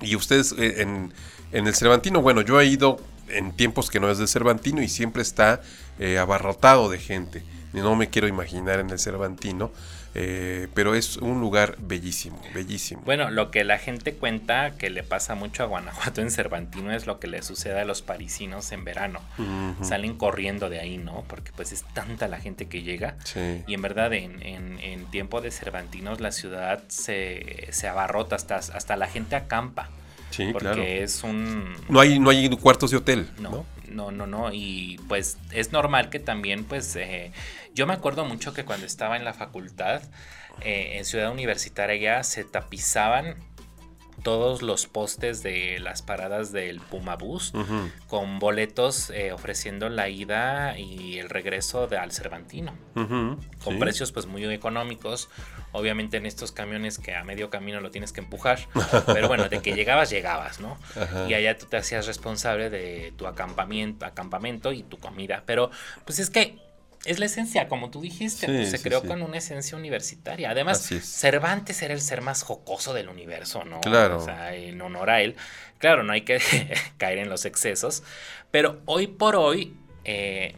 [0.00, 1.12] Y ustedes en,
[1.52, 4.88] en el Cervantino, bueno, yo he ido en tiempos que no es de Cervantino y
[4.88, 5.60] siempre está
[5.98, 7.42] eh, abarrotado de gente.
[7.82, 9.70] No me quiero imaginar en el Cervantino,
[10.14, 13.02] eh, pero es un lugar bellísimo, bellísimo.
[13.04, 17.06] Bueno, lo que la gente cuenta que le pasa mucho a Guanajuato en Cervantino es
[17.06, 19.20] lo que le sucede a los parisinos en verano.
[19.82, 21.24] Salen corriendo de ahí, ¿no?
[21.28, 23.16] Porque pues es tanta la gente que llega.
[23.66, 28.96] Y en verdad en, en, tiempo de Cervantinos la ciudad se, se abarrota, hasta, hasta
[28.96, 29.90] la gente acampa.
[30.30, 31.74] Sí, porque es un...
[31.88, 33.28] No hay, no hay cuartos de hotel.
[33.38, 37.32] No, no, no, no, Y pues es normal que también, pues, eh,
[37.74, 40.02] yo me acuerdo mucho que cuando estaba en la facultad,
[40.62, 43.36] eh, en Ciudad Universitaria, se tapizaban
[44.22, 47.52] todos los postes de las paradas del Puma Bus
[48.08, 52.74] con boletos eh, ofreciendo la ida y el regreso de, al Cervantino.
[52.94, 55.28] con precios pues muy económicos.
[55.72, 58.60] Obviamente en estos camiones que a medio camino lo tienes que empujar.
[59.06, 60.78] pero bueno, de que llegabas, llegabas, ¿no?
[61.28, 65.42] Y allá tú te hacías responsable de tu acampamiento, acampamento y tu comida.
[65.46, 65.70] Pero
[66.04, 66.65] pues es que
[67.06, 70.50] es la esencia, como tú dijiste, pues, se creó con una esencia universitaria.
[70.50, 73.80] Además, Cervantes era el ser más jocoso del universo, ¿no?
[73.80, 74.18] Claro.
[74.18, 75.36] O sea, en honor a él.
[75.78, 76.40] Claro, no hay que
[76.98, 78.02] caer en los excesos,
[78.50, 80.54] pero hoy por hoy, eh,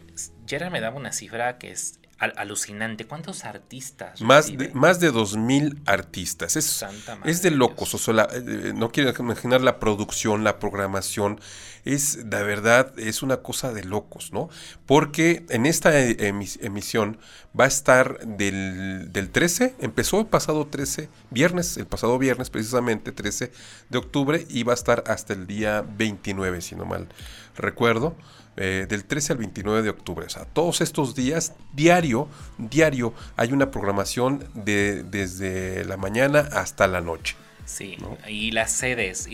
[0.71, 3.07] me daba una cifra que es alucinante.
[3.07, 4.21] ¿Cuántos artistas?
[4.21, 6.57] Más de, más de 2.000 artistas.
[6.57, 6.85] Es,
[7.25, 7.95] es de locos.
[7.95, 11.41] O sea, eh, no quiero imaginar la producción, la programación.
[11.85, 14.49] Es, la verdad, es una cosa de locos, ¿no?
[14.85, 16.17] Porque en esta e,
[16.61, 17.19] emisión
[17.59, 23.13] va a estar del, del 13, empezó el pasado 13, viernes, el pasado viernes precisamente,
[23.13, 23.53] 13
[23.89, 27.09] de octubre, y va a estar hasta el día 29, si no mal
[27.57, 28.17] recuerdo.
[28.61, 30.27] Eh, del 13 al 29 de octubre.
[30.27, 36.89] O sea, todos estos días, diario, diario, hay una programación de, desde la mañana hasta
[36.89, 37.37] la noche.
[37.67, 39.29] Sí, y las sedes.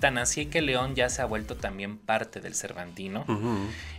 [0.00, 3.26] tan así que León ya se ha vuelto también parte del Cervantino.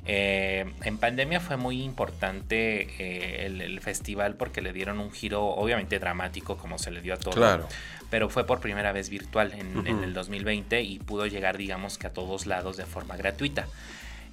[0.08, 6.00] Eh, en pandemia fue muy importante eh, el, festival porque le dieron un giro, obviamente
[6.00, 7.36] dramático, como se le dio a todo.
[7.36, 7.68] Claro.
[8.10, 12.08] Pero fue por primera vez virtual en, en el 2020 y pudo llegar, digamos que
[12.08, 13.68] a todos lados de forma gratuita.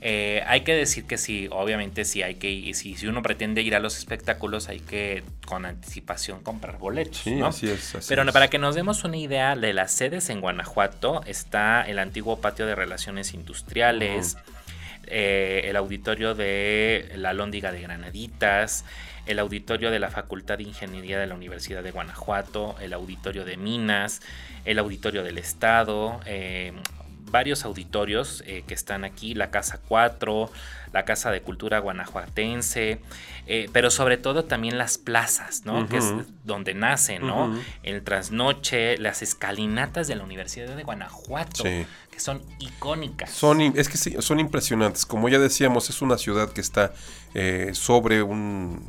[0.02, 3.74] Eh, hay que decir que sí, obviamente sí hay que si, si uno pretende ir
[3.74, 7.18] a los espectáculos hay que con anticipación comprar boletos.
[7.18, 7.96] Sí, así es.
[8.08, 12.40] Pero para que nos demos una idea de las sedes en Guanajuato está el antiguo
[12.40, 14.36] patio de relaciones industriales,
[15.06, 18.84] eh, el auditorio de la Lóndiga de Granaditas,
[19.26, 23.56] el auditorio de la Facultad de Ingeniería de la Universidad de Guanajuato, el auditorio de
[23.56, 24.20] Minas,
[24.64, 26.72] el auditorio del Estado, eh,
[27.36, 30.50] varios auditorios eh, que están aquí, la Casa 4,
[30.94, 32.98] la Casa de Cultura Guanajuatense,
[33.46, 35.86] eh, pero sobre todo también las plazas, ¿no?
[35.86, 37.54] Que es donde nacen, ¿no?
[37.82, 43.32] El trasnoche, las escalinatas de la Universidad de Guanajuato, que son icónicas.
[43.32, 45.04] Son, es que sí, son impresionantes.
[45.04, 46.94] Como ya decíamos, es una ciudad que está
[47.34, 48.82] eh, sobre un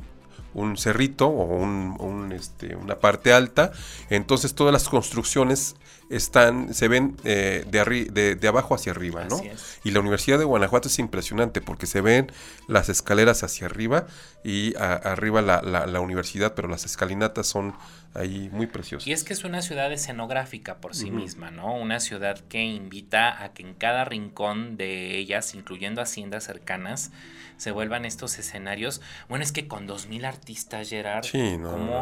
[0.53, 3.71] un cerrito o un, este, una parte alta.
[4.09, 5.75] Entonces todas las construcciones
[6.09, 9.41] están, se ven eh, de, de, abajo hacia arriba, ¿no?
[9.83, 12.31] Y la Universidad de Guanajuato es impresionante porque se ven
[12.67, 14.07] las escaleras hacia arriba
[14.47, 17.75] y arriba la, la, universidad, pero las escalinatas son
[18.13, 19.05] ahí muy preciosas.
[19.05, 21.75] Y es que es una ciudad escenográfica por sí misma, ¿no?
[21.75, 27.11] Una ciudad que invita a que en cada rincón de ellas, incluyendo haciendas cercanas,
[27.57, 29.01] se vuelvan estos escenarios.
[29.27, 31.25] Bueno, es que con dos mil artistas, Gerard,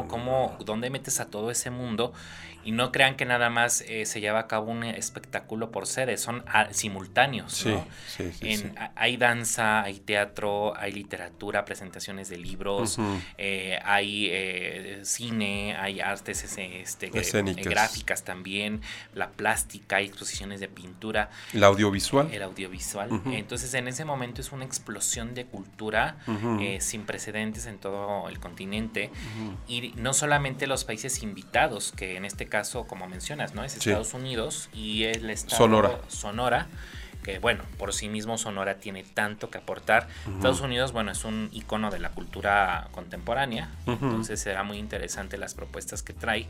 [0.08, 2.14] ¿cómo, dónde metes a todo ese mundo?
[2.64, 6.18] Y no crean que nada más eh, se lleva a cabo un espectáculo por sede,
[6.18, 7.66] son ah, simultáneos.
[7.66, 7.86] ¿no?
[8.96, 12.98] Hay danza, hay teatro, hay literatura, presentaciones de libros,
[13.38, 18.82] eh, hay eh, cine, hay artes este, gráficas también,
[19.14, 21.30] la plástica, hay exposiciones de pintura.
[21.54, 22.30] El audiovisual.
[22.32, 23.10] El audiovisual.
[23.26, 26.18] Entonces en ese momento es una explosión de cultura
[26.60, 29.12] eh, sin precedentes en todo el continente
[29.68, 33.64] y no solamente los países invitados, que en este caso, como mencionas, ¿no?
[33.64, 36.00] Es Estados Unidos y el estado Sonora.
[36.08, 36.68] Sonora
[37.26, 40.08] que bueno, por sí mismo Sonora tiene tanto que aportar.
[40.36, 45.56] Estados Unidos, bueno, es un icono de la cultura contemporánea, entonces será muy interesante las
[45.56, 46.46] propuestas que trae,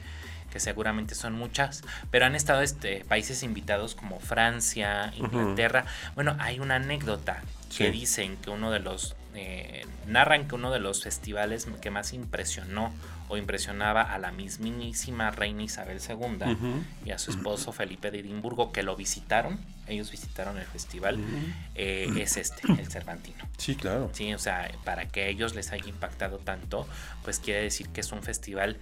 [0.52, 5.86] que seguramente son muchas, pero han estado este, países invitados como Francia, Inglaterra.
[6.14, 7.42] Bueno, hay una anécdota
[7.78, 12.12] que dicen que uno de los, eh, narran que uno de los festivales que más
[12.12, 12.92] impresionó
[13.30, 18.74] o impresionaba a la mismísima reina Isabel II y a su esposo Felipe de Edimburgo
[18.74, 21.20] que lo visitaron, ellos visitaron el festival,
[21.76, 23.44] eh, es este, el Cervantino.
[23.58, 24.10] Sí, claro.
[24.14, 26.88] Sí, o sea, para que ellos les haya impactado tanto,
[27.24, 28.78] pues quiere decir que es un festival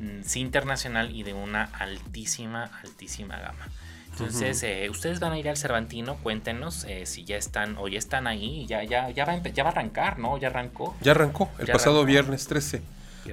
[0.00, 3.68] mm, sí internacional y de una altísima, altísima gama.
[4.12, 7.98] Entonces, eh, ustedes van a ir al Cervantino, cuéntenos eh, si ya están o ya
[7.98, 10.38] están ahí, ya, ya, ya, va, ya va a arrancar, ¿no?
[10.38, 10.96] Ya arrancó.
[11.00, 12.82] Ya arrancó, el pasado viernes 13.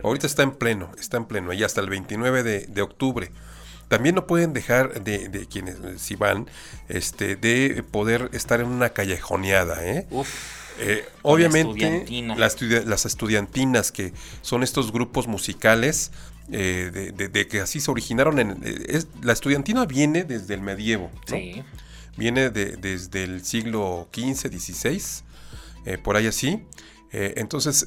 [0.04, 3.32] Ahorita está en pleno, está en pleno, y hasta el 29 de, octubre.
[3.88, 6.50] También no pueden dejar de, quienes, si van,
[6.89, 10.08] este, de poder estar en una callejoneada, ¿eh?
[10.80, 16.12] eh obviamente, las, las estudiantinas, que son estos grupos musicales
[16.52, 18.39] eh, de, que así se originaron.
[18.39, 21.12] En, eh, la estudiantina viene desde el medievo.
[22.17, 25.02] Viene desde el siglo XV, XVI,
[25.86, 26.63] eh, por ahí así.
[27.12, 27.86] entonces,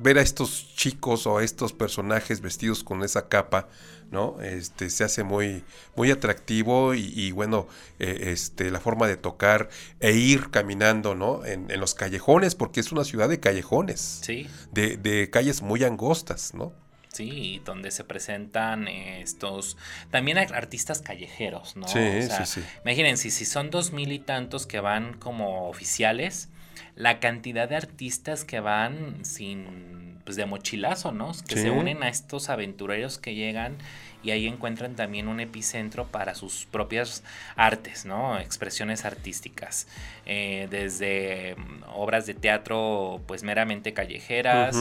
[0.00, 3.68] ver a estos chicos o a estos personajes vestidos con esa capa,
[4.10, 4.40] ¿no?
[4.40, 5.62] Este, se hace muy,
[5.96, 9.68] muy atractivo y, bueno, este, la forma de tocar
[10.00, 11.44] e ir caminando, ¿no?
[11.44, 14.20] En, los callejones, porque es una ciudad de callejones.
[14.22, 14.48] Sí.
[14.72, 16.72] De, de calles muy angostas, ¿no?
[17.12, 19.76] Sí, donde se presentan estos.
[20.10, 21.88] También artistas callejeros, ¿no?
[21.88, 22.62] Sí, sí, sí.
[22.84, 26.48] Imagínense, si son dos mil y tantos que van como oficiales,
[26.96, 30.18] la cantidad de artistas que van sin.
[30.24, 31.32] Pues de mochilazo, ¿no?
[31.48, 33.78] Que se unen a estos aventureros que llegan
[34.22, 37.22] y ahí encuentran también un epicentro para sus propias
[37.56, 38.38] artes, ¿no?
[38.38, 39.86] Expresiones artísticas,
[40.26, 44.76] eh, desde mm, obras de teatro pues meramente callejeras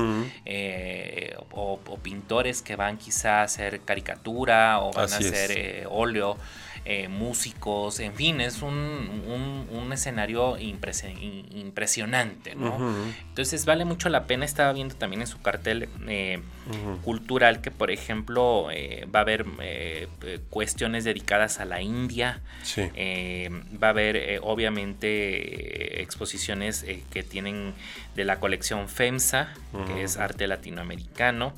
[0.46, 6.38] eh, o, pintores que van quizá a hacer caricatura o van a hacer eh, óleo.
[6.92, 8.74] Eh, músicos, en fin, es un,
[9.72, 12.96] un, escenario impresionante, ¿no?
[13.28, 16.42] Entonces vale mucho la pena, estaba viendo también en su cartel eh,
[17.04, 18.70] cultural que, por ejemplo,
[19.14, 19.46] va a haber
[20.50, 27.76] cuestiones dedicadas a la India, va a haber obviamente exposiciones que tienen
[28.16, 29.54] de la colección FEMSA,
[29.86, 31.54] que es arte latinoamericano,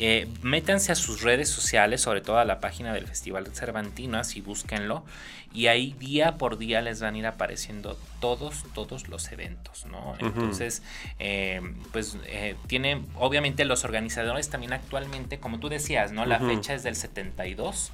[0.00, 4.40] eh, métanse a sus redes sociales, sobre todo a la página del Festival Cervantino, así
[4.40, 5.04] búsquenlo.
[5.52, 10.14] Y ahí día por día les van a ir apareciendo todos, todos los eventos, ¿no?
[10.20, 10.82] Entonces,
[11.18, 16.26] eh, pues eh, tiene, obviamente los organizadores también actualmente, como tú decías, ¿no?
[16.26, 17.90] La fecha es del 72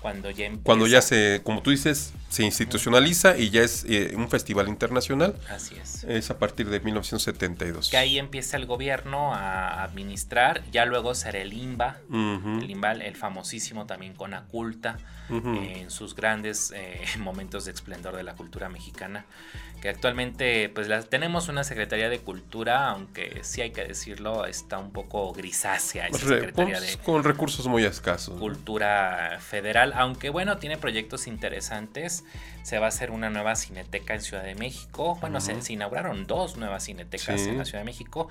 [0.00, 4.28] cuando ya Cuando ya se, como tú dices, se institucionaliza y ya es eh, un
[4.28, 5.34] festival internacional.
[5.50, 6.04] Así es.
[6.04, 7.88] Es a partir de 1972.
[7.88, 13.16] Que ahí empieza el gobierno a administrar, ya luego será el INBA, el INBA, el
[13.16, 14.98] famosísimo también con Aculta,
[15.30, 19.26] en sus grandes eh, momentos de esplendor de la cultura mexicana
[19.80, 24.90] que actualmente pues tenemos una Secretaría de Cultura, aunque sí hay que decirlo, está un
[24.92, 28.38] poco grisácea esa Secretaría de Con recursos muy escasos.
[28.40, 32.17] Cultura Federal, aunque bueno, tiene proyectos interesantes.
[32.62, 35.16] Se va a hacer una nueva cineteca en Ciudad de México.
[35.20, 38.28] Bueno, se, inauguraron dos nuevas cinetecas en la Ciudad de México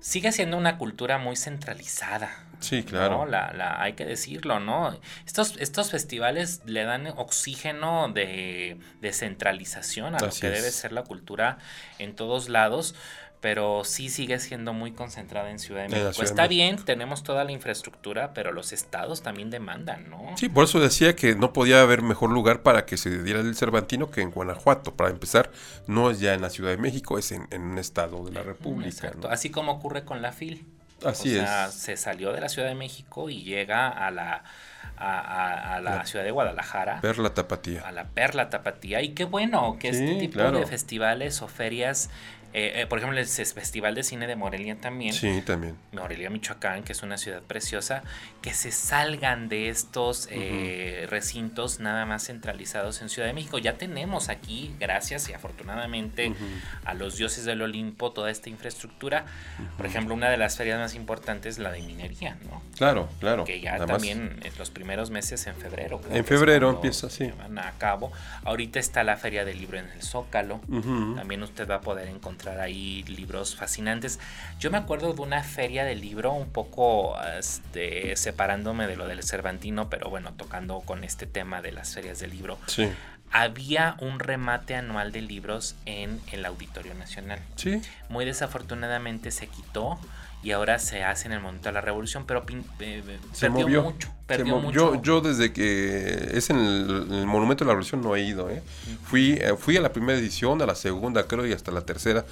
[0.00, 2.30] sigue siendo una cultura muy centralizada.
[2.58, 3.26] Sí, claro.
[3.26, 4.98] La, hay que decirlo, ¿no?
[5.26, 8.78] Estos, estos festivales le dan oxígeno de,
[9.12, 11.58] centralización a lo que debe ser la cultura
[11.98, 12.94] en todos lados,
[13.40, 16.22] pero sí sigue siendo muy concentrada en Ciudad de México.
[16.22, 20.36] Está bien, tenemos toda la infraestructura, pero los estados también demandan, ¿no?
[20.36, 23.56] Sí, por eso decía que no podía haber mejor lugar para que se diera el
[23.56, 24.94] Cervantino que en Guanajuato.
[24.94, 25.50] Para empezar,
[25.86, 29.12] no es ya en la Ciudad de México, es en, un estado de la República.
[29.30, 30.66] Así como ocurre con la FIL.
[31.04, 34.44] Así o sea, se salió de la Ciudad de México y llega a la
[35.00, 37.00] a, la, ciudad de Guadalajara.
[37.00, 37.82] Perla Tapatía.
[37.86, 39.00] A la Perla Tapatía.
[39.00, 42.10] Y qué bueno que este tipo de festivales o ferias
[42.52, 45.12] eh, eh, por ejemplo, el Festival de Cine de Morelia también.
[45.12, 45.76] Sí, también.
[45.92, 48.02] Morelia, Michoacán, que es una ciudad preciosa,
[48.42, 53.58] que se salgan de estos eh, recintos nada más centralizados en Ciudad de México.
[53.58, 56.32] Ya tenemos aquí, gracias y afortunadamente
[56.84, 59.26] a los dioses del Olimpo, toda esta infraestructura.
[59.76, 62.62] Por ejemplo, una de las ferias más importantes es la de minería, ¿no?
[62.76, 63.44] Claro, claro.
[63.44, 66.00] Que ya también en los primeros meses en febrero.
[66.10, 67.30] En febrero empieza, sí.
[67.38, 68.12] Van a cabo.
[68.44, 70.60] Ahorita está la Feria del Libro en el Zócalo.
[71.16, 74.18] También usted va a poder encontrar ahí libros fascinantes.
[74.58, 79.22] Yo me acuerdo de una feria de libro, un poco este, separándome de lo del
[79.22, 82.58] Cervantino, pero bueno, tocando con este tema de las ferias de libro.
[82.66, 82.90] Sí.
[83.32, 87.38] Había un remate anual de libros en el Auditorio Nacional.
[87.54, 87.80] Sí.
[88.08, 90.00] Muy desafortunadamente se quitó
[90.42, 93.82] y ahora se hace en el momento de la revolución, pero eh, eh, se perdió
[93.82, 94.08] mucho.
[94.26, 94.94] Perdió mucho.
[94.94, 98.48] Yo, yo desde que es en el, monumento de la revolución no he ido.
[98.48, 98.62] ¿eh?
[99.04, 102.24] fui, eh, fui a la primera edición, a la segunda creo y hasta la tercera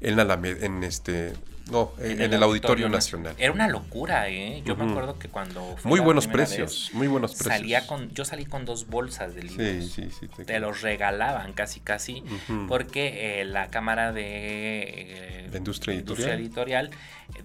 [0.00, 1.32] en, la, en este
[1.70, 3.34] no, en, el, Auditorio, Nacional.
[3.38, 4.62] Era una locura, ¿eh?
[4.64, 5.76] Yo me acuerdo que cuando...
[5.84, 7.54] muy buenos precios, muy buenos precios.
[7.54, 9.92] Salía con, yo salí con dos bolsas de libros.
[9.92, 10.44] Sí, sí, sí.
[10.44, 12.22] Te, los regalaban casi, casi,
[12.68, 15.48] porque eh, la Cámara de...
[15.50, 16.38] la Industria Editorial.
[16.38, 16.90] editorial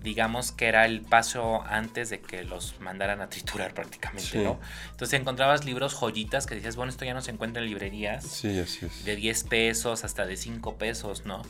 [0.01, 4.59] digamos que era el paso antes de que los mandaran a triturar prácticamente, ¿no?
[4.91, 8.26] Entonces encontrabas libros joyitas que dices, bueno, esto ya no se encuentra en librerías.
[8.26, 9.05] Sí, así es.
[9.05, 11.41] De 10 pesos hasta de 5 pesos, ¿no?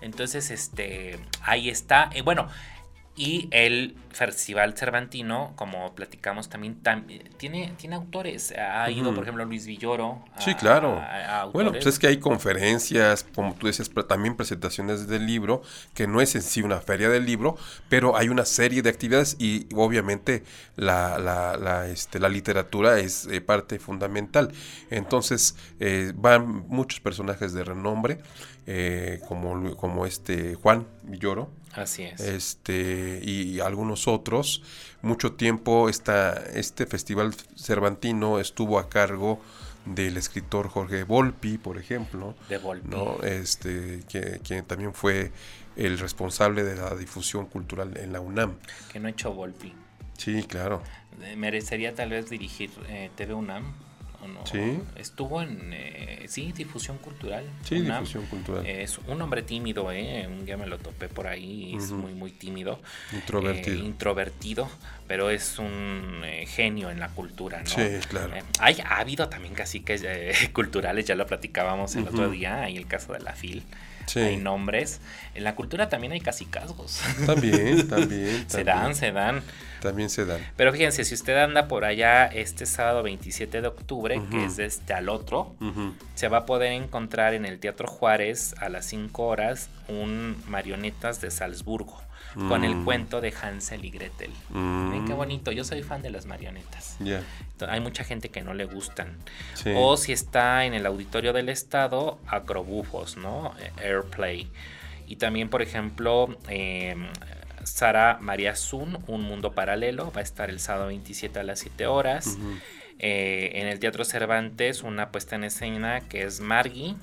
[0.00, 2.10] Entonces, este, ahí está.
[2.14, 2.48] Eh, bueno,
[3.16, 6.80] y el Festival Cervantino, como platicamos también,
[7.36, 8.52] tiene, tiene autores.
[8.52, 10.24] Ha ido, por ejemplo, Luis Villoro.
[10.38, 11.02] sí, claro.
[11.52, 15.60] bueno, pues es que hay conferencias, como tú decías, pero también presentaciones del libro,
[15.92, 17.58] que no es en sí una feria del libro,
[17.90, 20.42] pero hay una serie de actividades y obviamente
[20.76, 24.50] la, la, la, este, la literatura es eh, parte fundamental.
[24.88, 28.20] Entonces, eh, van muchos personajes de renombre,
[28.66, 32.20] eh, como, como este Juan Villoro Así es.
[32.20, 34.62] Este, y algunos otros.
[35.02, 39.40] Mucho tiempo esta, este festival cervantino estuvo a cargo
[39.84, 42.34] del escritor Jorge Volpi, por ejemplo.
[42.48, 42.88] De Volpi.
[42.88, 43.22] ¿no?
[43.22, 45.32] Este, que, que, también fue
[45.76, 48.58] el responsable de la difusión cultural en la UNAM.
[48.92, 49.72] Que no ha hecho Volpi.
[50.18, 50.82] Sí, claro.
[51.22, 53.72] Eh, merecería tal vez dirigir eh, TV UNAM
[54.44, 54.78] Sí.
[54.96, 57.44] Estuvo en, eh, sí, difusión cultural.
[57.64, 58.66] Sí, difusión cultural.
[58.66, 60.26] Es un hombre tímido, ¿eh?
[60.26, 62.80] Un día me lo topé por ahí, es muy, muy tímido.
[63.12, 63.76] Introvertido.
[63.76, 64.68] Eh, introvertido,
[65.06, 67.66] pero es un eh, genio en la cultura, ¿no?
[67.66, 68.32] Sí, claro.
[68.58, 72.86] hay, ha habido también casi que culturales, ya lo platicábamos el otro día, hay el
[72.86, 73.64] caso de la FIL.
[74.16, 75.00] hay nombres.
[75.34, 77.02] En la cultura también hay casicazgos.
[77.26, 78.48] También, también.
[78.48, 79.42] se dan, se dan.
[79.80, 80.40] También se dan.
[80.56, 84.66] Pero fíjense, si usted anda por allá este sábado 27 de octubre, que es de
[84.66, 85.54] este al otro,
[86.14, 91.20] se va a poder encontrar en el Teatro Juárez a las 5 horas un Marionetas
[91.20, 92.00] de Salzburgo
[92.34, 92.84] con el mm.
[92.84, 94.30] cuento de Hansel y Gretel.
[94.50, 95.16] Miren qué mm.
[95.16, 96.96] bonito, yo soy fan de las marionetas.
[97.68, 99.16] Hay mucha gente que no le gustan.
[99.76, 103.54] O si está en el auditorio del estado, Acrobufos, ¿no?
[103.82, 104.48] Airplay.
[105.06, 107.08] Y también, por ejemplo, em,
[107.70, 111.86] Sara María Zun, Un Mundo Paralelo, va a estar el sábado 27 a las 7
[111.86, 112.36] horas.
[112.98, 116.94] Eh, en el Teatro Cervantes, una puesta en escena que es Margie.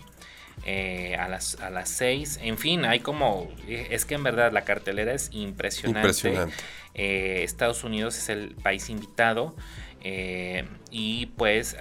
[0.66, 2.40] Eh, a, las, a las 6.
[2.42, 6.36] En fin, hay como, es que en verdad la cartelera es impresionante.
[6.96, 9.56] Eh, Estados Unidos es el país invitado
[10.90, 11.76] y pues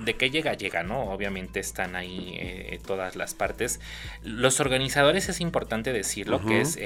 [0.00, 1.10] de qué llega, llega, ¿no?
[1.10, 3.80] Obviamente están ahí todas las partes.
[4.22, 6.78] Los organizadores es importante decirlo, que es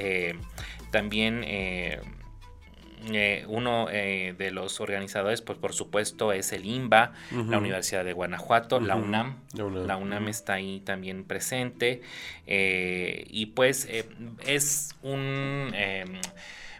[0.91, 1.99] también eh,
[3.11, 7.13] eh, uno eh, de los organizadores, pues por supuesto, es el IMBA,
[7.47, 9.37] la Universidad de Guanajuato, la, UNAM.
[9.53, 10.27] la UNAM.
[10.27, 12.01] está ahí también presente.
[12.45, 13.87] y pues
[14.45, 15.73] es un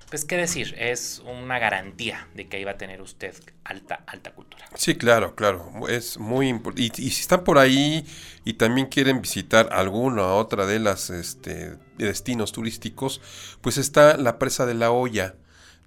[0.09, 4.31] pues qué decir, es una garantía de que ahí va a tener usted alta, alta
[4.31, 4.65] cultura.
[4.75, 7.01] Sí, claro, claro, es muy importante.
[7.01, 8.05] Y, si están por ahí
[8.43, 13.21] y también quieren visitar alguna otra de las este, destinos turísticos,
[13.61, 15.35] pues está la presa de la olla,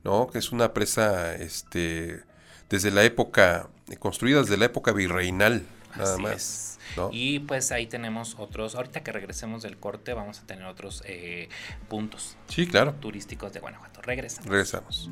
[0.04, 0.28] ¿no?
[0.28, 2.22] Que es una presa, este,
[2.70, 3.68] desde la época,
[3.98, 5.66] construida desde la época virreinal,
[5.96, 6.71] nada más.
[7.10, 11.48] Y pues ahí tenemos otros, ahorita que regresemos del corte vamos a tener otros eh,
[11.88, 12.94] puntos sí, claro.
[12.94, 14.02] turísticos de Guanajuato.
[14.02, 14.48] Regresamos.
[14.48, 15.10] Regresamos.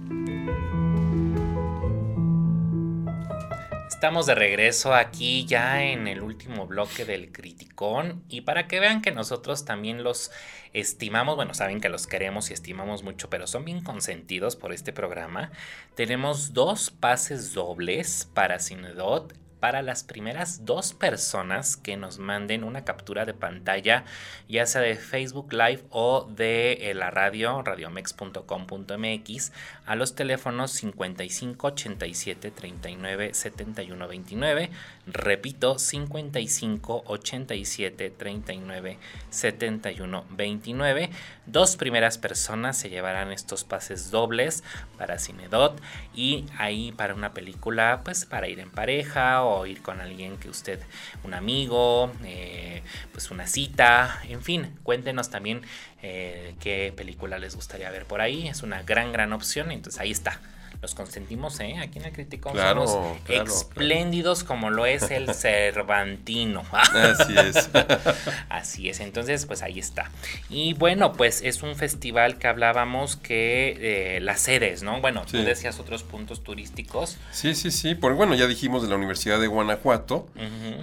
[4.01, 9.03] Estamos de regreso aquí ya en el último bloque del Criticón y para que vean
[9.03, 10.31] que nosotros también los
[10.73, 14.95] estimamos, bueno, saben que los queremos y estimamos mucho, pero son bien consentidos por este
[14.95, 15.53] programa,
[15.97, 22.85] tenemos dos pases dobles para Cinedot para las primeras dos personas que nos manden una
[22.85, 24.05] captura de pantalla,
[24.49, 29.53] ya sea de Facebook Live o de eh, la radio, radiomex.com.mx,
[29.87, 34.71] a los teléfonos 55 87 39 71 29.
[35.07, 38.99] Repito, 55 87 39
[39.29, 41.11] 71 29.
[41.47, 44.63] Dos primeras personas se llevarán estos pases dobles
[44.97, 45.81] para Cinedot
[46.15, 50.81] y ahí para una película, pues para ir en pareja ir con alguien que usted,
[51.25, 52.83] un amigo, eh,
[53.13, 55.63] pues una cita, en fin, cuéntenos también
[56.03, 58.49] eh, qué película les gustaría ver por ahí.
[58.49, 59.71] Es una gran, gran opción.
[59.71, 60.41] Entonces ahí está
[60.83, 61.77] los consentimos, ¿eh?
[61.79, 62.97] Aquí en el Criticón somos
[63.29, 66.65] espléndidos como lo es el Cervantino.
[66.73, 67.71] Así es.
[68.49, 70.11] Así es, entonces pues ahí está.
[70.49, 75.01] Y bueno, pues es un festival que hablábamos que eh, las sedes, ¿no?
[75.01, 77.19] Bueno, tú decías otros puntos turísticos.
[77.31, 80.29] Sí, sí, sí, porque bueno, ya dijimos de la Universidad de Guanajuato,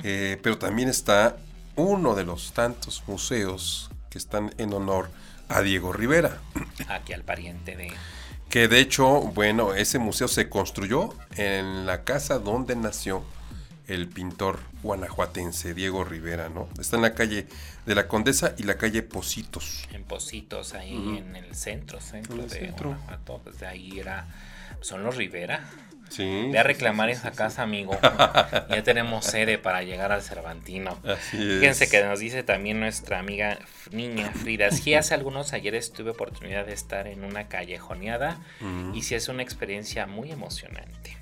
[0.03, 1.37] eh, pero también está
[1.75, 5.09] uno de los tantos museos que están en honor
[5.49, 6.39] a Diego Rivera.
[6.87, 7.91] Aquí al pariente de
[8.49, 13.23] que de hecho, bueno, ese museo se construyó en la casa donde nació
[13.87, 16.67] el pintor guanajuatense Diego Rivera, ¿no?
[16.79, 17.47] Está en la calle
[17.85, 19.87] de la Condesa y la calle Positos.
[19.93, 22.89] En Positos, ahí en el centro, centro de centro.
[22.89, 24.27] Guanajuato, pues de ahí era,
[24.81, 25.69] son los Rivera.
[26.09, 26.49] Sí.
[26.51, 27.97] Ve a reclamar esa casa, amigo.
[28.69, 30.97] ya tenemos sede para llegar al Cervantino.
[31.31, 33.59] Fíjense que nos dice también nuestra amiga
[33.91, 34.71] niña Frida.
[34.71, 38.39] Sí, hace algunos ayeres tuve oportunidad de estar en una callejoneada
[38.93, 41.17] y sí es una experiencia muy emocionante.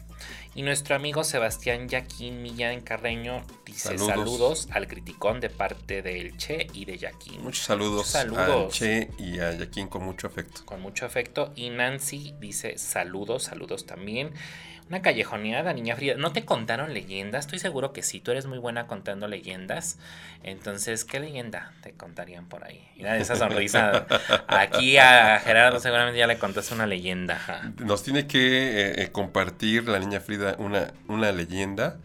[0.56, 4.70] Y nuestro amigo Sebastián Yaquín Millán Carreño dice saludos.
[4.72, 7.44] al criticón de parte del Che y de Yaquín.
[7.44, 8.74] Muchos saludos, saludos.
[8.74, 10.62] Che y a Yaquín con mucho afecto.
[10.64, 11.52] Con mucho afecto.
[11.58, 14.32] Y Nancy dice saludos, saludos también.
[14.88, 16.16] Una callejoneada, niña fría.
[16.16, 17.46] ¿No te contaron leyendas?
[17.46, 18.20] Estoy seguro que sí.
[18.20, 19.98] Tú eres muy buena contando leyendas.
[20.44, 22.88] Entonces, ¿qué leyenda te contarían por ahí?
[22.96, 24.06] Mira esa sonrisa.
[24.48, 27.74] Aquí a Gerardo seguramente ya le contaste una leyenda.
[27.80, 31.98] Nos tiene que eh, eh, compartir la niña Frida una, una leyenda.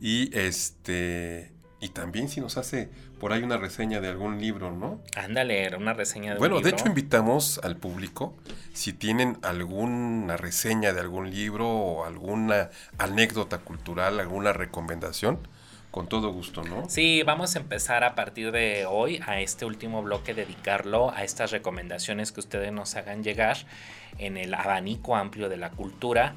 [0.00, 1.52] Y este.
[1.80, 2.88] Y también si nos hace
[3.22, 5.00] por ahí una reseña de algún libro, ¿no?
[5.14, 6.62] Ándale, una reseña de bueno, un libro.
[6.62, 8.34] Bueno, de hecho invitamos al público
[8.72, 15.38] si tienen alguna reseña de algún libro o alguna anécdota cultural, alguna recomendación.
[15.92, 16.88] Con todo gusto, ¿no?
[16.88, 21.52] Sí, vamos a empezar a partir de hoy a este último bloque, dedicarlo a estas
[21.52, 23.58] recomendaciones que ustedes nos hagan llegar
[24.18, 26.34] en el abanico amplio de la cultura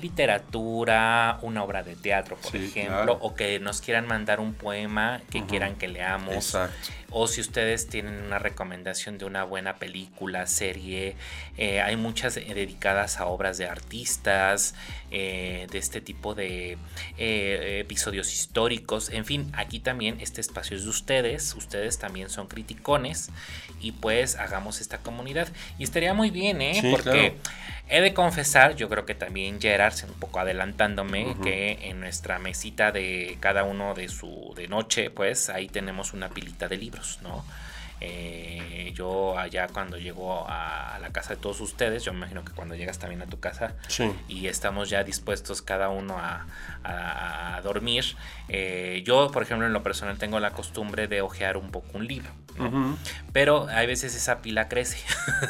[0.00, 3.18] literatura, una obra de teatro, por Sí, ejemplo, claro.
[3.20, 6.34] o que nos quieran mandar un poema que quieran que leamos.
[6.34, 6.88] Exacto.
[7.10, 11.16] O si ustedes tienen una recomendación de una buena película, serie,
[11.56, 14.74] eh, hay muchas eh, dedicadas a obras de artistas,
[15.10, 16.76] eh, de este tipo de
[17.16, 19.08] eh, episodios históricos.
[19.08, 21.54] En fin, aquí también este espacio es de ustedes.
[21.54, 23.30] Ustedes también son criticones
[23.80, 25.48] y pues hagamos esta comunidad.
[25.78, 26.78] Y estaría muy bien, ¿eh?
[26.82, 27.34] Sí, Porque claro.
[27.88, 32.92] he de confesar, yo creo que también Gerard, un poco adelantándome, que en nuestra mesita
[32.92, 37.44] de cada uno de su de noche, pues ahí tenemos una pilita de libros, ¿no?
[38.00, 42.44] Eh, yo allá cuando llego a, a la casa de todos ustedes, yo me imagino
[42.44, 44.12] que cuando llegas también a tu casa Sí.
[44.28, 46.46] y estamos ya dispuestos cada uno a,
[46.84, 48.04] a- a dormir,
[48.48, 52.06] eh, yo por ejemplo en lo personal tengo la costumbre de hojear un poco un
[52.06, 52.30] libro.
[53.32, 54.98] Pero hay veces esa pila crece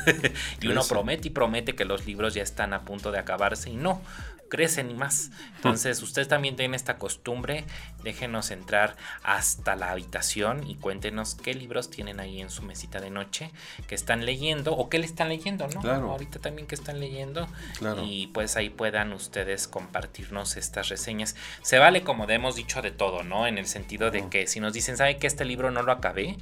[0.61, 3.77] y uno promete y promete que los libros ya están a punto de acabarse y
[3.77, 4.03] no,
[4.49, 5.31] crecen y más.
[5.57, 7.65] Entonces, ustedes también tienen esta costumbre,
[8.03, 13.11] déjenos entrar hasta la habitación y cuéntenos qué libros tienen ahí en su mesita de
[13.11, 13.51] noche
[13.87, 15.81] que están leyendo o qué le están leyendo, ¿no?
[15.81, 16.11] Claro.
[16.13, 18.03] Ahorita también que están leyendo Claro.
[18.05, 21.37] y pues ahí puedan ustedes compartirnos estas reseñas.
[21.63, 23.47] Se vale como hemos dicho de todo, ¿no?
[23.47, 26.37] En el sentido de que si nos dicen, ¿sabe que este libro no lo acabé?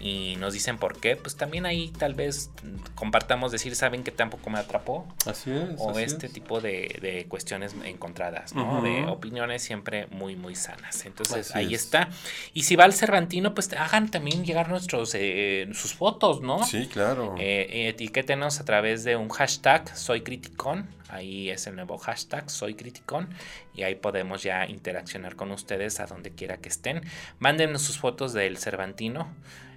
[0.00, 2.50] Y nos dicen por qué, pues también ahí tal vez
[2.94, 5.06] compartamos decir, ¿saben que tampoco me atrapó?
[5.24, 5.76] Así es.
[5.78, 6.32] O así este es.
[6.32, 8.82] tipo de, de cuestiones encontradas, ¿no?
[8.82, 11.06] De opiniones siempre muy, muy sanas.
[11.06, 11.84] Entonces Así ahí es.
[11.84, 12.08] está.
[12.52, 16.62] Y si va al Cervantino, pues hagan también llegar nuestros eh, sus fotos, ¿no?
[16.64, 17.34] Sí, claro.
[17.38, 20.88] Eh, etiquétenos a través de un hashtag soy criticón.
[21.08, 23.28] Ahí es el nuevo hashtag soy criticón.
[23.74, 27.02] Y ahí podemos ya interaccionar con ustedes a donde quiera que estén.
[27.38, 29.32] Mándenos sus fotos del Cervantino.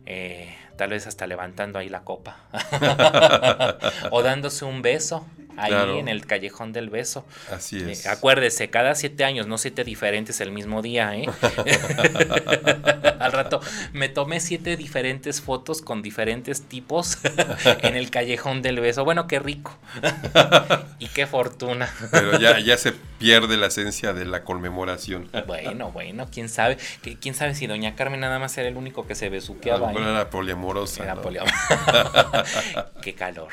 [0.09, 2.37] Eh, tal vez hasta levantando ahí la copa.
[4.11, 5.25] o dándose un beso
[5.57, 5.97] ahí Claro.
[5.97, 7.25] en el callejón del beso.
[7.51, 8.05] Así Eh, es.
[8.05, 11.25] acuérdese, cada siete años, no siete diferentes el mismo día, ¿eh?
[13.19, 13.59] Al rato
[13.93, 17.17] me tomé siete diferentes fotos con diferentes tipos
[17.81, 19.03] en el callejón del beso.
[19.03, 19.75] Bueno, qué rico.
[20.99, 21.89] y qué fortuna.
[22.11, 25.29] Pero ya, ya se pierde la esencia de la conmemoración.
[25.47, 26.77] Bueno, bueno, quién sabe.
[27.19, 29.91] Quién sabe si Doña Carmen nada más era el único que se besuqueaba.
[29.91, 30.29] era
[30.73, 31.03] poliamorosa.
[31.03, 32.45] Era.
[33.01, 33.49] Qué calor.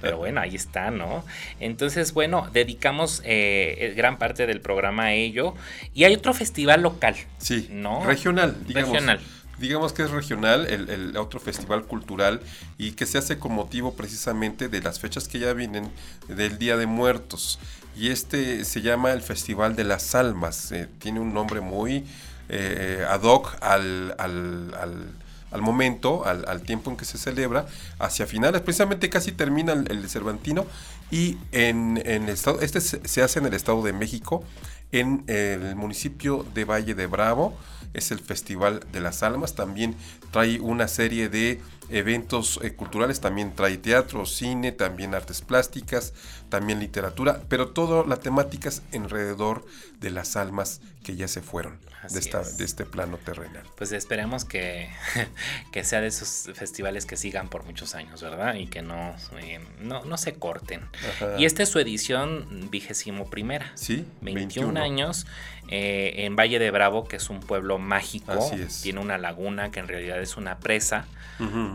[0.00, 1.24] Pero bueno, ahí está, ¿no?
[1.60, 5.54] Entonces, bueno, dedicamos eh, gran parte del programa a ello.
[5.94, 7.16] Y hay otro festival local.
[7.38, 8.04] Sí, ¿No?
[8.04, 8.90] regional, digamos.
[8.90, 9.20] Regional.
[9.58, 12.42] Digamos que es regional, el, el otro festival cultural
[12.76, 15.90] y que se hace con motivo precisamente de las fechas que ya vienen
[16.28, 17.58] del Día de Muertos.
[17.96, 20.72] Y este se llama el Festival de las Almas.
[20.72, 22.04] eh, tiene un nombre muy
[22.50, 25.10] eh, ad hoc al, al- al-
[25.50, 27.66] al momento, al, al tiempo en que se celebra,
[27.98, 28.60] hacia finales.
[28.62, 30.66] Precisamente casi termina el, el Cervantino
[31.10, 34.44] y en, en el estado, este se, se hace en el Estado de México,
[34.92, 37.56] en el municipio de Valle de Bravo.
[37.94, 39.54] Es el Festival de las Almas.
[39.54, 39.94] También
[40.30, 43.20] trae una serie de eventos eh, culturales.
[43.20, 46.14] También trae teatro, cine, también artes plásticas,
[46.48, 47.42] también literatura.
[47.48, 49.64] Pero toda la temática es alrededor
[50.00, 51.78] de las almas que ya se fueron
[52.12, 52.58] de, esta, es.
[52.58, 53.62] de este plano terrenal.
[53.76, 54.90] Pues esperemos que,
[55.72, 58.54] que sea de esos festivales que sigan por muchos años, ¿verdad?
[58.54, 60.82] Y que no, eh, no, no se corten.
[61.08, 61.36] Ajá.
[61.38, 63.72] Y esta es su edición vigésimo primera.
[63.74, 64.80] Sí, 21, 21.
[64.80, 65.26] años
[65.68, 68.32] eh, en Valle de Bravo, que es un pueblo mágico.
[68.32, 68.82] Así es.
[68.82, 71.06] Tiene una laguna que en realidad es una presa,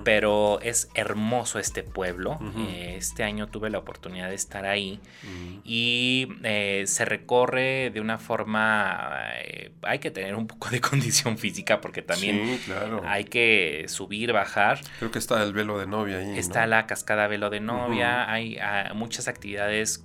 [0.03, 2.39] pero es hermoso este pueblo.
[2.57, 5.61] Eh, este año tuve la oportunidad de estar ahí Ujú.
[5.63, 9.21] y eh, se recorre de una forma,
[9.83, 13.03] hay que tener un poco de condición física porque también Sí, claro.
[13.05, 14.79] hay que subir, bajar.
[14.99, 16.27] Creo que está el velo de novia ahí.
[16.27, 16.33] ¿no?
[16.35, 20.03] Está la cascada Velo de Novia, hay ah, muchas actividades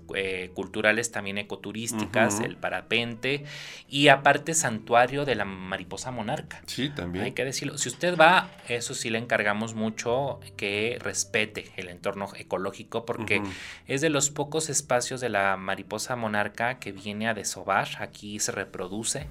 [0.55, 3.45] culturales también ecoturísticas, el parapente
[3.89, 6.62] y aparte santuario de la mariposa monarca.
[6.66, 7.24] Sí, también.
[7.24, 12.29] Hay que decirlo, si usted va, eso sí le encargamos mucho que respete el entorno
[12.37, 13.43] ecológico porque
[13.87, 18.53] es de los pocos espacios de la mariposa monarca que viene a desovar, aquí se
[18.53, 19.27] reproduce,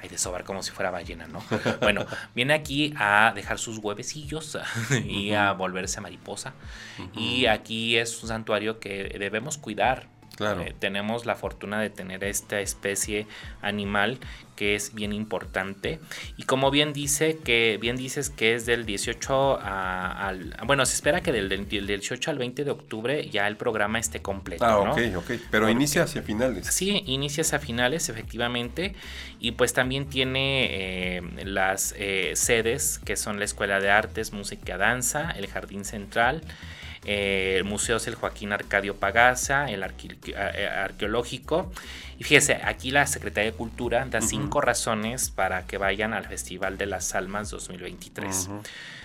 [0.00, 1.42] ay desovar como si fuera ballena, ¿no?
[1.80, 4.58] Bueno, viene aquí a dejar sus huevecillos
[5.04, 6.54] y a volverse mariposa
[7.14, 10.08] y aquí es un santuario que debemos cuidar.
[10.36, 10.62] Claro.
[10.62, 13.26] Eh, tenemos la fortuna de tener esta especie
[13.60, 14.18] animal
[14.56, 16.00] que es bien importante
[16.36, 20.94] y como bien dice que bien dices que es del 18 a- al bueno se
[20.94, 24.82] espera que del, del 18 al 20 de octubre ya el programa esté completo Ah,
[24.84, 24.92] ¿no?
[24.92, 25.26] ok, ok.
[25.50, 26.66] Pero Porque- inicia hacia finales.
[26.66, 28.94] Sí, inicias a finales, efectivamente,
[29.40, 30.68] y pues también tiene
[31.18, 36.42] eh, las eh, sedes que son la Escuela de Artes, Música Danza, el Jardín Central,
[37.04, 41.72] eh, el museo es el Joaquín Arcadio Pagaza, el eh, arqueológico.
[42.18, 46.76] Y fíjese, aquí la Secretaría de Cultura da cinco razones para que vayan al Festival
[46.76, 48.50] de las Almas 2023.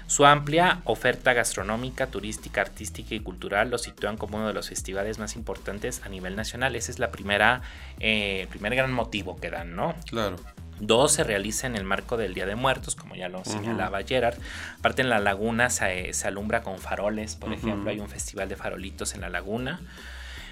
[0.07, 5.17] Su amplia oferta gastronómica, turística, artística y cultural lo sitúan como uno de los festivales
[5.17, 6.75] más importantes a nivel nacional.
[6.75, 7.61] Ese es la primera,
[7.99, 9.95] eh, primer gran motivo que dan, ¿no?
[10.07, 10.35] Claro.
[10.79, 14.37] Dos se realiza en el marco del Día de Muertos, como ya lo señalaba Gerard.
[14.79, 19.13] Aparte en la laguna se, alumbra con faroles, por ejemplo, hay un festival de farolitos
[19.15, 19.79] en la laguna.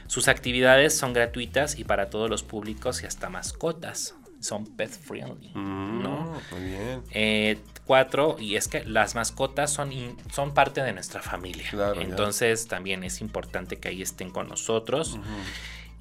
[0.07, 5.51] Sus actividades son gratuitas y para todos los públicos y hasta mascotas son pet friendly,
[5.53, 6.39] mm, ¿no?
[6.51, 7.01] Muy bien.
[7.11, 9.91] Eh, cuatro, y es que las mascotas son,
[10.31, 11.65] son parte de nuestra familia.
[11.99, 15.17] Entonces también es importante que ahí estén con nosotros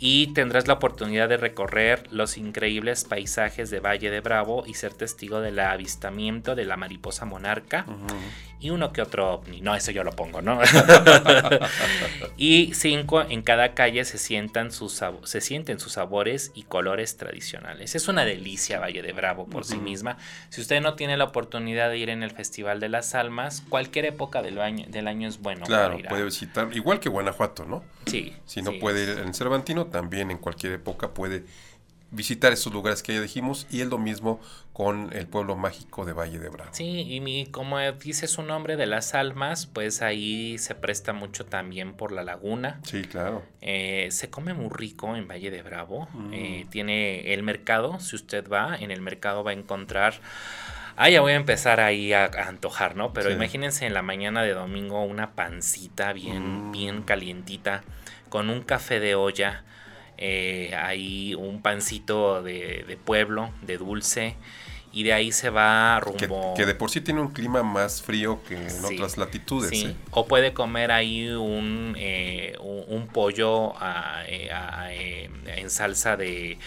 [0.04, 4.94] y tendrás la oportunidad de recorrer los increíbles paisajes de Valle de Bravo y ser
[4.94, 7.86] testigo del avistamiento de la mariposa monarca
[8.62, 9.60] y uno que otro ovni.
[9.60, 10.60] No, eso yo lo pongo, ¿no?
[12.36, 17.96] y cinco, en cada calle se, sientan sus, se sienten sus sabores y colores tradicionales.
[17.96, 20.16] Es una delicia Valle de Bravo por sí misma.
[20.48, 24.04] Si usted no tiene la oportunidad de ir en el Festival de las Almas, cualquier
[24.04, 25.66] época del año, del año es bueno.
[25.66, 27.82] Claro, puede visitar, igual que Guanajuato, ¿no?
[28.06, 28.32] Sí.
[28.46, 31.44] Si no puede ir en Cervantino, también en cualquier época puede
[32.12, 34.40] visitar esos lugares que ya dijimos y es lo mismo
[34.72, 36.70] con el pueblo mágico de Valle de Bravo.
[36.72, 41.94] Sí, y como dice su nombre de las almas, pues ahí se presta mucho también
[41.94, 42.80] por la laguna.
[42.84, 43.42] Sí, claro.
[43.60, 46.08] Eh, se come muy rico en Valle de Bravo.
[46.12, 46.32] Mm.
[46.32, 50.14] Eh, tiene el mercado, si usted va, en el mercado va a encontrar...
[50.94, 53.14] Ah, ya voy a empezar ahí a, antojar, ¿no?
[53.14, 56.72] Pero imagínense en la mañana de domingo una pancita bien, mm.
[56.72, 57.82] bien calientita,
[58.28, 59.64] con un café de olla,
[60.18, 64.36] eh, hay un pancito de, pueblo, de dulce,
[64.92, 66.54] y de ahí se va rumbo...
[66.54, 69.70] Que, de por sí tiene un clima más frío que en otras latitudes.
[69.70, 69.86] Sí.
[69.86, 69.96] ¿eh?
[70.10, 73.72] O puede comer ahí un, eh, un, pollo
[74.26, 76.58] en salsa de,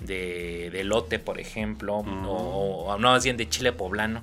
[0.00, 2.24] de, lote, por ejemplo, mm.
[2.26, 4.22] o, no, más bien de chile poblano.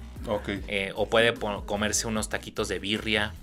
[0.95, 1.33] o puede
[1.65, 3.33] comerse unos taquitos de birria.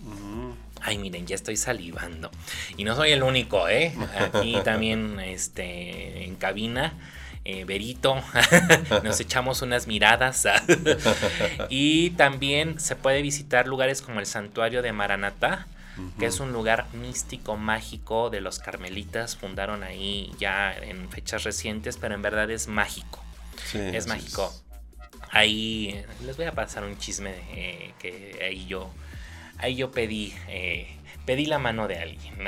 [0.83, 2.31] Ay, miren, ya estoy salivando.
[2.77, 3.95] Y no soy el único, ¿eh?
[4.19, 6.95] Aquí también, este, en cabina.
[7.45, 8.17] Eh, Berito,
[9.03, 10.47] nos echamos unas miradas.
[11.71, 15.67] y también se puede visitar lugares como el santuario de Maranatá,
[16.19, 19.37] que es un lugar místico, mágico de los carmelitas.
[19.37, 23.25] Fundaron ahí ya en fechas recientes, pero en verdad es mágico.
[23.73, 24.53] es mágico.
[25.31, 28.91] Ahí les voy a pasar un chisme eh, que ahí yo
[29.59, 30.89] ahí yo pedí, eh,
[31.25, 32.35] pedí la mano de alguien.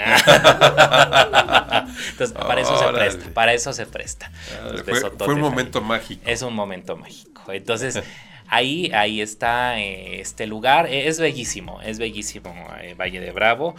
[2.10, 4.30] Entonces, para eso se presta, para eso se presta.
[4.62, 4.72] Ah,
[5.18, 6.22] fue, un momento mágico.
[6.24, 7.52] Es un momento mágico.
[7.52, 8.02] Entonces,
[8.50, 10.86] ahí, ahí está eh, este lugar.
[10.86, 13.74] E, es bellísimo, es bellísimo eh, Valle de Bravo.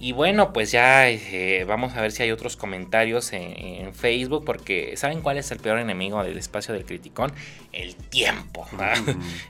[0.00, 4.96] Y bueno, pues ya eh, vamos a ver si hay otros comentarios en, Facebook, porque
[4.96, 7.32] ¿saben cuál es el peor enemigo del espacio del criticón?
[7.72, 8.66] El tiempo.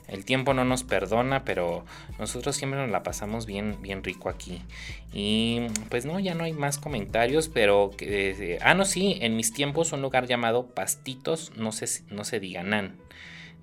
[0.09, 1.85] El tiempo no nos perdona, pero
[2.19, 4.61] nosotros siempre nos la pasamos bien, bien rico aquí.
[5.13, 7.93] Y pues no, ya no hay más comentarios, pero...
[8.61, 12.63] ah, no, sí, en mis tiempos un lugar llamado Pastitos, no se, no se diga
[12.63, 12.97] Nan.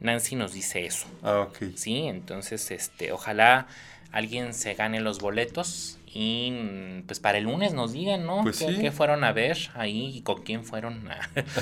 [0.02, 1.08] Nancy nos dice eso.
[1.24, 1.76] Ah, ok.
[1.76, 3.68] Sí, entonces, este, ojalá
[4.12, 8.42] alguien se gane los boletos y pues para el lunes nos digan, ¿no?
[8.42, 11.08] Pues ¿Qué, fueron a ver ahí y con quién fueron?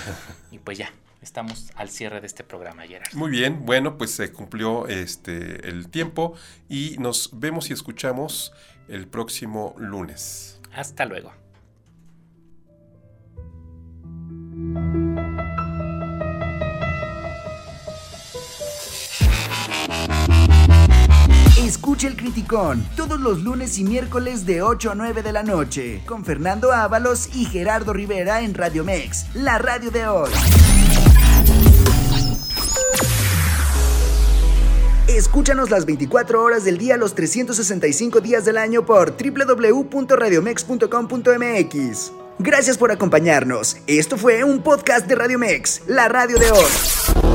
[0.51, 3.13] y pues ya, estamos al cierre de este programa, Gerard.
[3.13, 6.33] Muy bien, bueno, pues se cumplió este el tiempo
[6.67, 8.53] y nos vemos y escuchamos
[8.87, 10.59] el próximo lunes.
[10.73, 11.31] Hasta luego.
[21.60, 26.01] Escucha el Criticón todos los lunes y miércoles de 8 a 9 de la noche
[26.05, 30.30] con Fernando Ábalos y Gerardo Rivera en Radio Mex, la radio de hoy.
[35.07, 42.12] Escúchanos las 24 horas del día, los 365 días del año por www.radiomex.com.mx.
[42.39, 43.76] Gracias por acompañarnos.
[43.86, 47.28] Esto fue un podcast de Radio Mex, la radio de hoy.